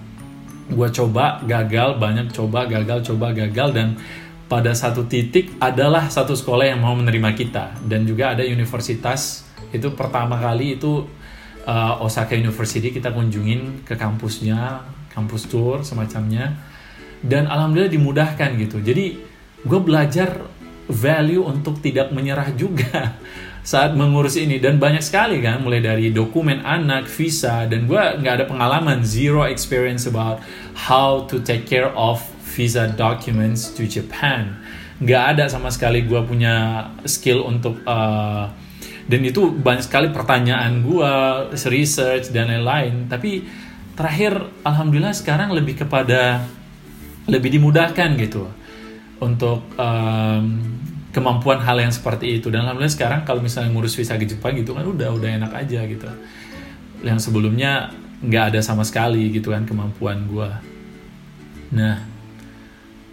[0.71, 3.69] Gue coba gagal banyak coba gagal coba gagal.
[3.75, 3.89] Dan
[4.47, 7.83] pada satu titik adalah satu sekolah yang mau menerima kita.
[7.83, 11.07] Dan juga ada universitas itu pertama kali itu
[11.65, 16.53] uh, Osaka University kita kunjungin ke kampusnya kampus tour semacamnya.
[17.25, 18.85] Dan alhamdulillah dimudahkan gitu.
[18.85, 19.17] Jadi
[19.65, 20.45] gue belajar
[20.93, 23.17] value untuk tidak menyerah juga
[23.65, 24.61] saat mengurus ini.
[24.61, 29.49] Dan banyak sekali kan mulai dari dokumen anak visa dan gue nggak ada pengalaman zero
[29.49, 30.45] experience about
[30.77, 34.61] how to take care of visa documents to Japan.
[35.01, 38.53] Nggak ada sama sekali gue punya skill untuk uh,
[39.05, 41.13] dan itu banyak sekali pertanyaan gue
[41.69, 43.09] research dan lain-lain.
[43.09, 43.45] Tapi
[43.95, 46.45] terakhir alhamdulillah sekarang lebih kepada
[47.29, 48.49] lebih dimudahkan gitu
[49.21, 50.45] untuk um,
[51.13, 52.49] kemampuan hal yang seperti itu.
[52.49, 55.85] Dan alhamdulillah sekarang kalau misalnya ngurus visa ke Jepang gitu kan udah udah enak aja
[55.85, 56.09] gitu.
[57.05, 57.93] Yang sebelumnya
[58.25, 60.51] nggak ada sama sekali gitu kan kemampuan gue
[61.75, 62.01] nah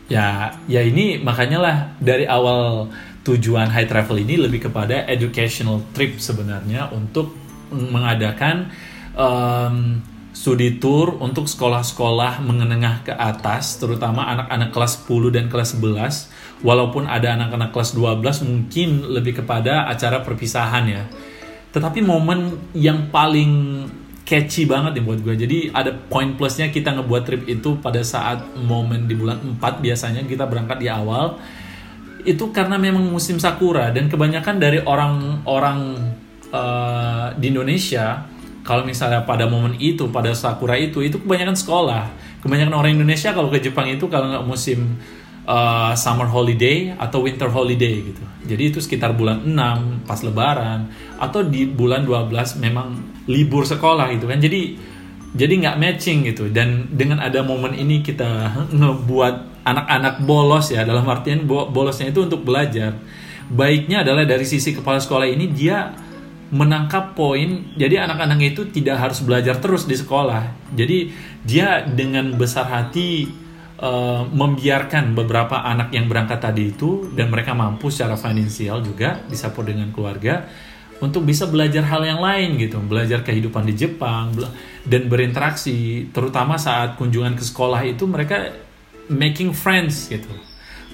[0.08, 2.88] ya ya ini makanya lah dari awal
[3.22, 7.34] tujuan high travel ini lebih kepada educational trip sebenarnya untuk
[7.72, 8.74] mengadakan
[9.14, 10.02] um,
[10.32, 17.06] studi tour untuk sekolah-sekolah menengah ke atas terutama anak-anak kelas 10 dan kelas 11 walaupun
[17.06, 21.04] ada anak-anak kelas 12 mungkin lebih kepada acara perpisahan ya.
[21.72, 23.86] Tetapi momen yang paling
[24.28, 28.40] catchy banget nih buat gue jadi ada poin plusnya kita ngebuat trip itu pada saat
[28.56, 31.36] momen di bulan 4 biasanya kita berangkat di awal
[32.26, 35.98] itu karena memang musim sakura dan kebanyakan dari orang-orang
[36.52, 38.28] uh, di Indonesia
[38.62, 42.04] kalau misalnya pada momen itu pada sakura itu itu kebanyakan sekolah.
[42.42, 44.98] Kebanyakan orang Indonesia kalau ke Jepang itu kalau nggak musim
[45.46, 48.24] uh, summer holiday atau winter holiday gitu.
[48.46, 52.98] Jadi itu sekitar bulan 6 pas lebaran atau di bulan 12 memang
[53.30, 54.38] libur sekolah gitu kan.
[54.38, 54.78] Jadi
[55.32, 56.50] jadi nggak matching gitu.
[56.54, 62.42] Dan dengan ada momen ini kita ngebuat anak-anak bolos ya dalam artian bolosnya itu untuk
[62.42, 62.98] belajar.
[63.52, 65.92] Baiknya adalah dari sisi kepala sekolah ini dia
[66.52, 70.72] menangkap poin jadi anak-anak itu tidak harus belajar terus di sekolah.
[70.76, 71.12] Jadi
[71.48, 73.28] dia dengan besar hati
[73.82, 79.66] uh, membiarkan beberapa anak yang berangkat tadi itu dan mereka mampu secara finansial juga disupport
[79.74, 80.48] dengan keluarga
[81.02, 82.78] untuk bisa belajar hal yang lain gitu.
[82.84, 84.32] Belajar kehidupan di Jepang
[84.86, 86.08] dan berinteraksi.
[86.14, 88.54] Terutama saat kunjungan ke sekolah itu mereka
[89.12, 90.32] making friends gitu.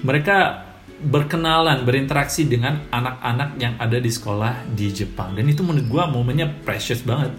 [0.02, 0.66] Mereka
[0.98, 5.38] berkenalan, berinteraksi dengan anak-anak yang ada di sekolah di Jepang.
[5.38, 7.30] Dan itu menurut gue momennya precious banget.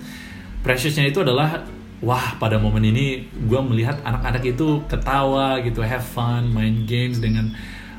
[0.64, 1.68] Preciousnya itu adalah,
[2.00, 7.52] wah pada momen ini gue melihat anak-anak itu ketawa gitu, have fun, main games dengan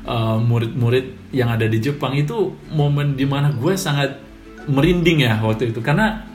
[0.09, 2.17] uh, murid-murid uh, yang ada di Jepang.
[2.17, 4.17] Itu momen di mana gue sangat
[4.65, 5.81] merinding ya waktu itu.
[5.85, 6.25] Karena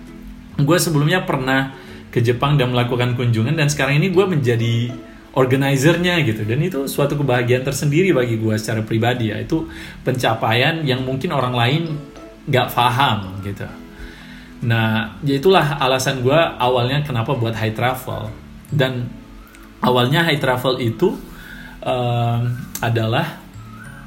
[0.55, 1.75] gue sebelumnya pernah
[2.15, 4.89] ke Jepang dan melakukan kunjungan dan sekarang ini gue menjadi
[5.37, 6.49] organizernya gitu.
[6.49, 9.69] Dan itu suatu kebahagiaan tersendiri bagi gue secara pribadi ya itu
[10.01, 11.83] pencapaian yang mungkin orang lain
[12.49, 13.69] gak paham gitu.
[14.65, 18.33] Nah ya itulah alasan gue awalnya kenapa buat high travel.
[18.73, 19.07] Dan
[19.85, 21.15] awalnya high travel itu
[21.85, 22.41] uh,
[22.81, 23.37] adalah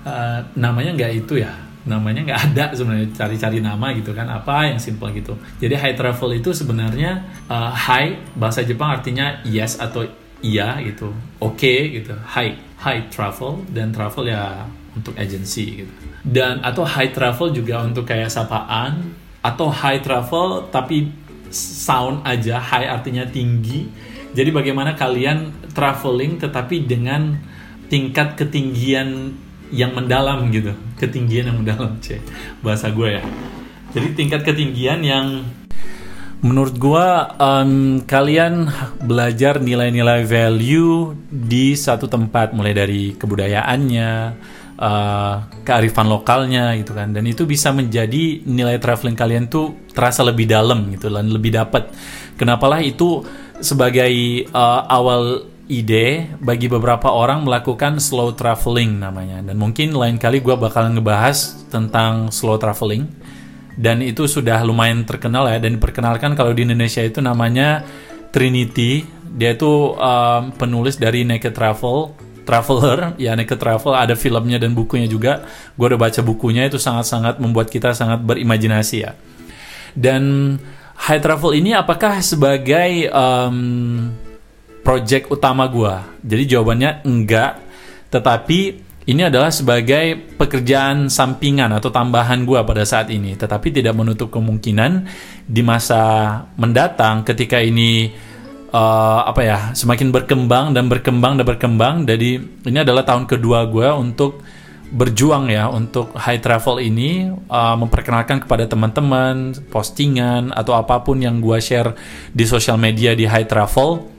[0.03, 1.53] uh, namanya nggak itu ya.
[1.85, 3.13] Namanya nggak ada sebenarnya.
[3.13, 5.37] Cari-cari nama gitu kan apa yang simple gitu.
[5.61, 10.09] Jadi high travel itu sebenarnya uh, high bahasa Jepang artinya yes atau
[10.41, 11.11] iya gitu.
[11.39, 12.13] Oke okay, gitu.
[12.15, 15.93] High high travel dan travel ya untuk agency gitu.
[16.23, 21.07] Dan atau high travel juga untuk kayak sapaan atau high travel tapi
[21.51, 23.87] sound aja high artinya tinggi.
[24.29, 27.33] Jadi bagaimana kalian traveling tetapi dengan
[27.89, 29.33] tingkat ketinggian
[29.73, 30.73] yang mendalam gitu.
[30.97, 32.21] Ketinggian yang mendalam c
[32.61, 33.23] bahasa gue ya.
[33.89, 35.41] Jadi tingkat ketinggian yang
[36.39, 38.71] Menurut gua um, kalian
[39.03, 44.11] belajar nilai-nilai value di satu tempat mulai dari kebudayaannya,
[44.79, 45.35] uh,
[45.67, 47.11] kearifan lokalnya gitu kan.
[47.11, 51.91] Dan itu bisa menjadi nilai traveling kalian tuh terasa lebih dalam gitu dan lebih dapat.
[52.39, 53.19] Kenapalah itu
[53.59, 59.43] sebagai uh, awal ide bagi beberapa orang melakukan slow traveling namanya.
[59.43, 63.18] Dan mungkin lain kali gue bakalan ngebahas tentang slow traveling
[63.79, 65.55] dan itu sudah lumayan terkenal ya.
[65.55, 67.87] Dan diperkenalkan kalau di Indonesia itu namanya
[68.35, 69.07] Trinity.
[69.29, 72.11] Dia itu um, penulis dari Naked Travel
[72.43, 73.15] Traveler.
[73.15, 75.47] Ya Naked Travel ada filmnya dan bukunya juga.
[75.79, 76.67] Gue udah baca bukunya.
[76.67, 79.15] Itu sangat-sangat membuat kita sangat berimajinasi ya.
[79.95, 80.59] Dan
[80.99, 84.11] High Travel ini apakah sebagai um,
[84.83, 87.63] project utama gue jadi jawabannya enggak.
[88.11, 94.29] Tetapi ini adalah sebagai pekerjaan sampingan atau tambahan gue pada saat ini, tetapi tidak menutup
[94.29, 95.09] kemungkinan
[95.49, 98.13] di masa mendatang ketika ini
[98.69, 102.05] uh, apa ya semakin berkembang dan berkembang dan berkembang.
[102.05, 102.37] Jadi
[102.69, 104.45] ini adalah tahun kedua gue untuk
[104.89, 111.41] berjuang ya untuk high travel ini uh, memperkenalkan kepada teman-teman postingan atau apa pun yang
[111.41, 111.93] gue share
[112.33, 114.09] di sosial media di high travel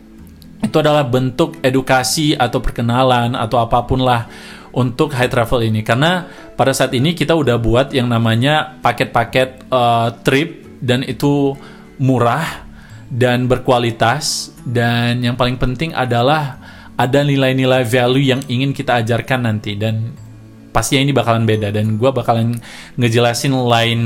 [0.63, 4.31] itu adalah bentuk edukasi atau perkenalan atau apa pun lah
[4.75, 5.83] untuk high travel ini.
[5.83, 11.55] Karena pada saat ini kita udah buat yang namanya paket-paket uh, trip dan itu
[11.99, 12.67] murah
[13.11, 14.55] dan berkualitas.
[14.63, 16.59] Dan yang paling penting adalah
[16.95, 19.75] ada nilai-nilai value yang ingin kita ajarkan nanti.
[19.75, 20.15] Dan
[20.71, 21.75] pastinya ini bakalan beda.
[21.75, 22.55] Dan gue bakalan
[22.95, 24.01] ngejelasin lain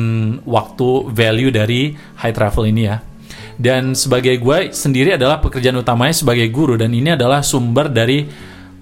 [0.48, 2.98] waktu value dari high travel ini ya.
[3.54, 6.74] Dan sebagai gue sendiri adalah pekerjaan utamanya sebagai guru.
[6.74, 8.26] Dan ini adalah sumber dari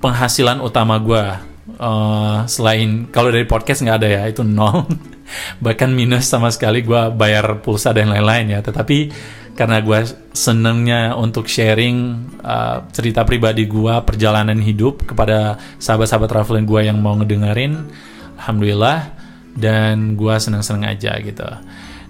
[0.00, 4.86] penghasilan utama gue uh, selain kalau dari podcast nggak ada ya itu nol.
[5.64, 8.60] Bahkan minus sama sekali gue bayar pulsa dan lain-lain ya.
[8.60, 8.98] Tetapi
[9.52, 10.00] karena gue
[10.32, 17.16] senengnya untuk sharing uh, cerita pribadi gue perjalanan hidup kepada sahabat-sahabat traveling gue yang mau
[17.16, 17.88] ngedengerin
[18.40, 19.20] alhamdulillah.
[19.52, 21.44] Dan gue seneng-seneng aja gitu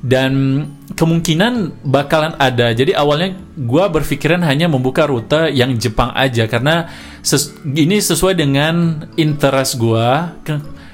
[0.02, 0.66] dan
[0.98, 2.74] kemungkinan bakalan ada.
[2.74, 6.50] Jadi awalnya gue berpikiran hanya membuka rute yang Jepang aja.
[6.50, 6.90] Karena
[7.22, 10.06] ses ini sesuai dengan interest gue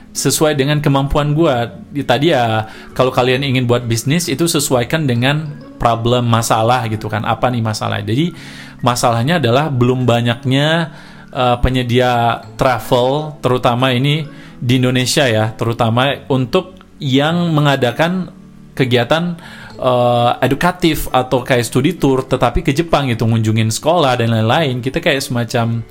[0.09, 1.55] sesuai dengan kemampuan gue
[2.03, 7.25] tadi ya kalau kalian ingin buat bisnis itu sesuaikan dengan problem masalah gitu kan.
[7.25, 8.05] Apa nih masalah?
[8.05, 8.37] Jadi
[8.85, 10.93] masalahnya adalah belum banyaknya
[11.33, 14.29] uh, penyedia travel terutama ini
[14.59, 18.38] di Indonesia ya terutama untuk yang mengadakan
[18.79, 19.35] kegiatan
[19.83, 25.03] uh, edukatif atau kayak studi tour tetapi ke Jepang itu ngunjungin sekolah dan lain-lain kita
[25.03, 25.83] kayak semacam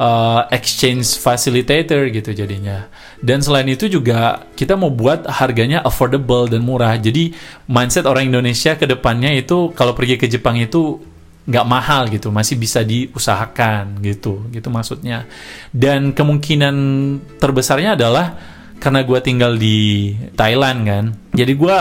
[0.00, 2.88] uh, exchange facilitator gitu jadinya.
[3.20, 6.96] Dan selain itu juga kita mau buat harganya affordable dan murah.
[6.96, 7.36] Jadi
[7.68, 11.04] mindset orang Indonesia ke depannya itu kalau pergi ke Jepang itu
[11.44, 15.28] nggak mahal gitu, masih bisa diusahakan gitu, gitu maksudnya.
[15.74, 16.76] Dan kemungkinan
[17.42, 18.38] terbesarnya adalah
[18.80, 21.04] karena gue tinggal di Thailand kan,
[21.36, 21.78] jadi gue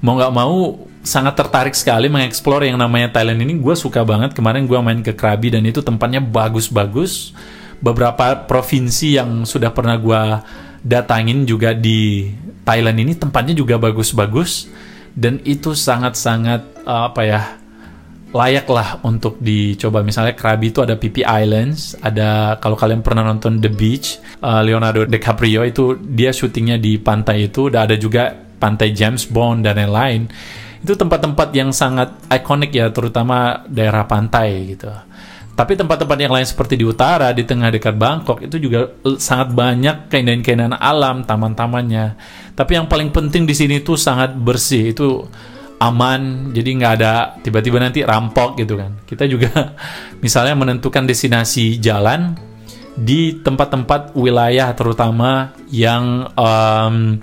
[0.00, 3.56] mau nggak mau sangat tertarik sekali mengeksplor yang namanya Thailand ini.
[3.60, 4.36] Gue suka banget.
[4.36, 7.32] Kemarin gue main ke Krabi dan itu tempatnya bagus-bagus.
[7.80, 10.22] Beberapa provinsi yang sudah pernah gue
[10.84, 12.28] datangin juga di
[12.64, 14.68] Thailand ini tempatnya juga bagus-bagus.
[15.10, 17.40] Dan itu sangat-sangat uh, apa ya
[18.30, 20.06] layak lah untuk dicoba.
[20.06, 25.02] Misalnya Krabi itu ada Pipi Islands ada kalau kalian pernah nonton The Beach uh, Leonardo
[25.02, 27.72] DiCaprio itu dia syutingnya di pantai itu.
[27.72, 30.28] Udah ada juga pantai James Bond dan lain-lain
[30.80, 34.92] itu tempat-tempat yang sangat ikonik ya terutama daerah pantai gitu
[35.60, 40.08] tapi tempat-tempat yang lain seperti di utara, di tengah dekat Bangkok itu juga sangat banyak
[40.08, 42.16] keindahan-keindahan alam, taman-tamannya.
[42.56, 45.20] Tapi yang paling penting di sini tuh sangat bersih, itu
[45.76, 47.12] aman, jadi nggak ada
[47.44, 49.04] tiba-tiba nanti rampok gitu kan.
[49.04, 49.76] Kita juga
[50.24, 52.40] misalnya menentukan destinasi jalan
[52.96, 57.20] di tempat-tempat wilayah terutama yang um,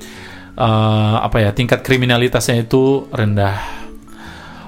[0.58, 3.78] uh, apa ya tingkat kriminalitasnya itu rendah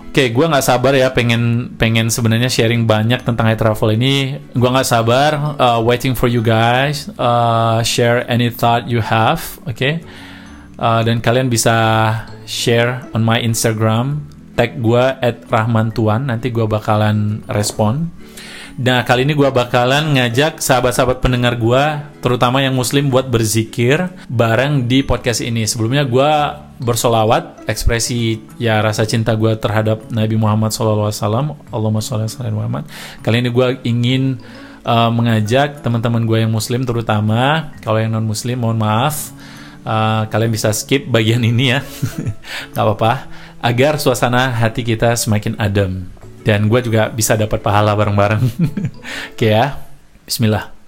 [0.10, 4.42] Oke, gue nggak sabar ya pengen pengen sebenarnya sharing banyak tentang high travel ini.
[4.58, 9.78] Gue nggak sabar uh, waiting for you guys uh, share any thought you have, oke?
[9.78, 10.02] Okay?
[10.82, 11.78] Uh, dan kalian bisa
[12.50, 14.26] share on my Instagram,
[14.58, 16.26] tag gue at rahmantuan.
[16.26, 18.10] Nanti gue bakalan respon.
[18.80, 21.84] Nah, kali ini gue bakalan ngajak sahabat-sahabat pendengar gue,
[22.24, 25.68] terutama yang muslim buat berzikir bareng di podcast ini.
[25.68, 26.32] Sebelumnya gue
[26.80, 31.12] bersolawat, ekspresi ya rasa cinta gue terhadap Nabi Muhammad SAW,
[31.76, 32.88] Allahumma sholli Muhammad.
[33.20, 34.40] Kali ini gue ingin
[34.88, 39.36] uh, mengajak teman-teman gue yang muslim terutama, kalau yang non-muslim mohon maaf,
[39.84, 41.84] uh, kalian bisa skip bagian ini ya,
[42.72, 43.28] nggak apa-apa,
[43.60, 46.08] agar suasana hati kita semakin adem
[46.44, 48.44] dan gue juga bisa dapat pahala bareng-bareng.
[49.36, 49.80] Oke ya,
[50.26, 50.80] Bismillah.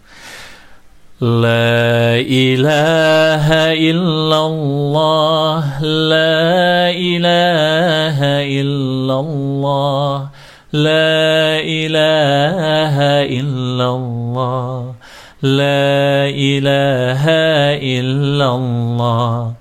[1.22, 10.34] La ilaha illallah La ilaha illallah
[10.74, 14.98] La ilaha illallah
[15.46, 19.61] La ilaha illallah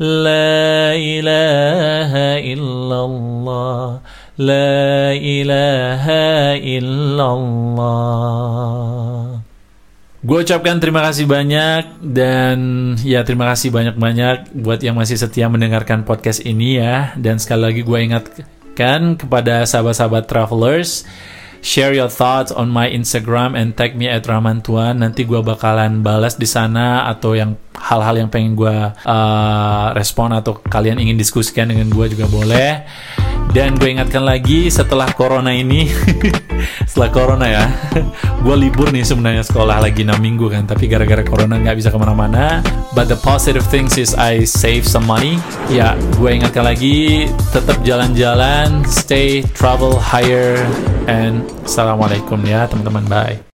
[0.00, 2.12] لا إله
[2.52, 3.82] إلا الله
[4.36, 6.04] لا إله
[6.60, 9.06] إلا الله
[10.26, 12.58] Gue ucapkan terima kasih banyak dan
[13.06, 17.14] ya terima kasih banyak-banyak buat yang masih setia mendengarkan podcast ini ya.
[17.14, 21.06] Dan sekali lagi gue ingatkan kepada sahabat-sahabat travelers,
[21.61, 24.99] share your thoughts on my Instagram and tag me at Ramantuan.
[24.99, 30.57] Nanti gue bakalan balas di sana atau yang hal-hal yang pengen gue uh, respon atau
[30.59, 32.85] kalian ingin diskusikan dengan gue juga boleh.
[33.51, 35.91] Dan gue ingatkan lagi setelah corona ini,
[36.89, 37.67] setelah corona ya,
[38.47, 41.99] gue libur nih sebenarnya sekolah lagi 6 minggu kan, tapi gara-gara corona nggak bisa ke
[41.99, 42.63] mana-mana.
[42.95, 45.35] But the positive things is I save some money.
[45.67, 50.55] Ya, gue ingatkan lagi, tetap jalan-jalan, stay, travel, higher,
[51.11, 53.50] and assalamualaikum ya teman-teman, bye.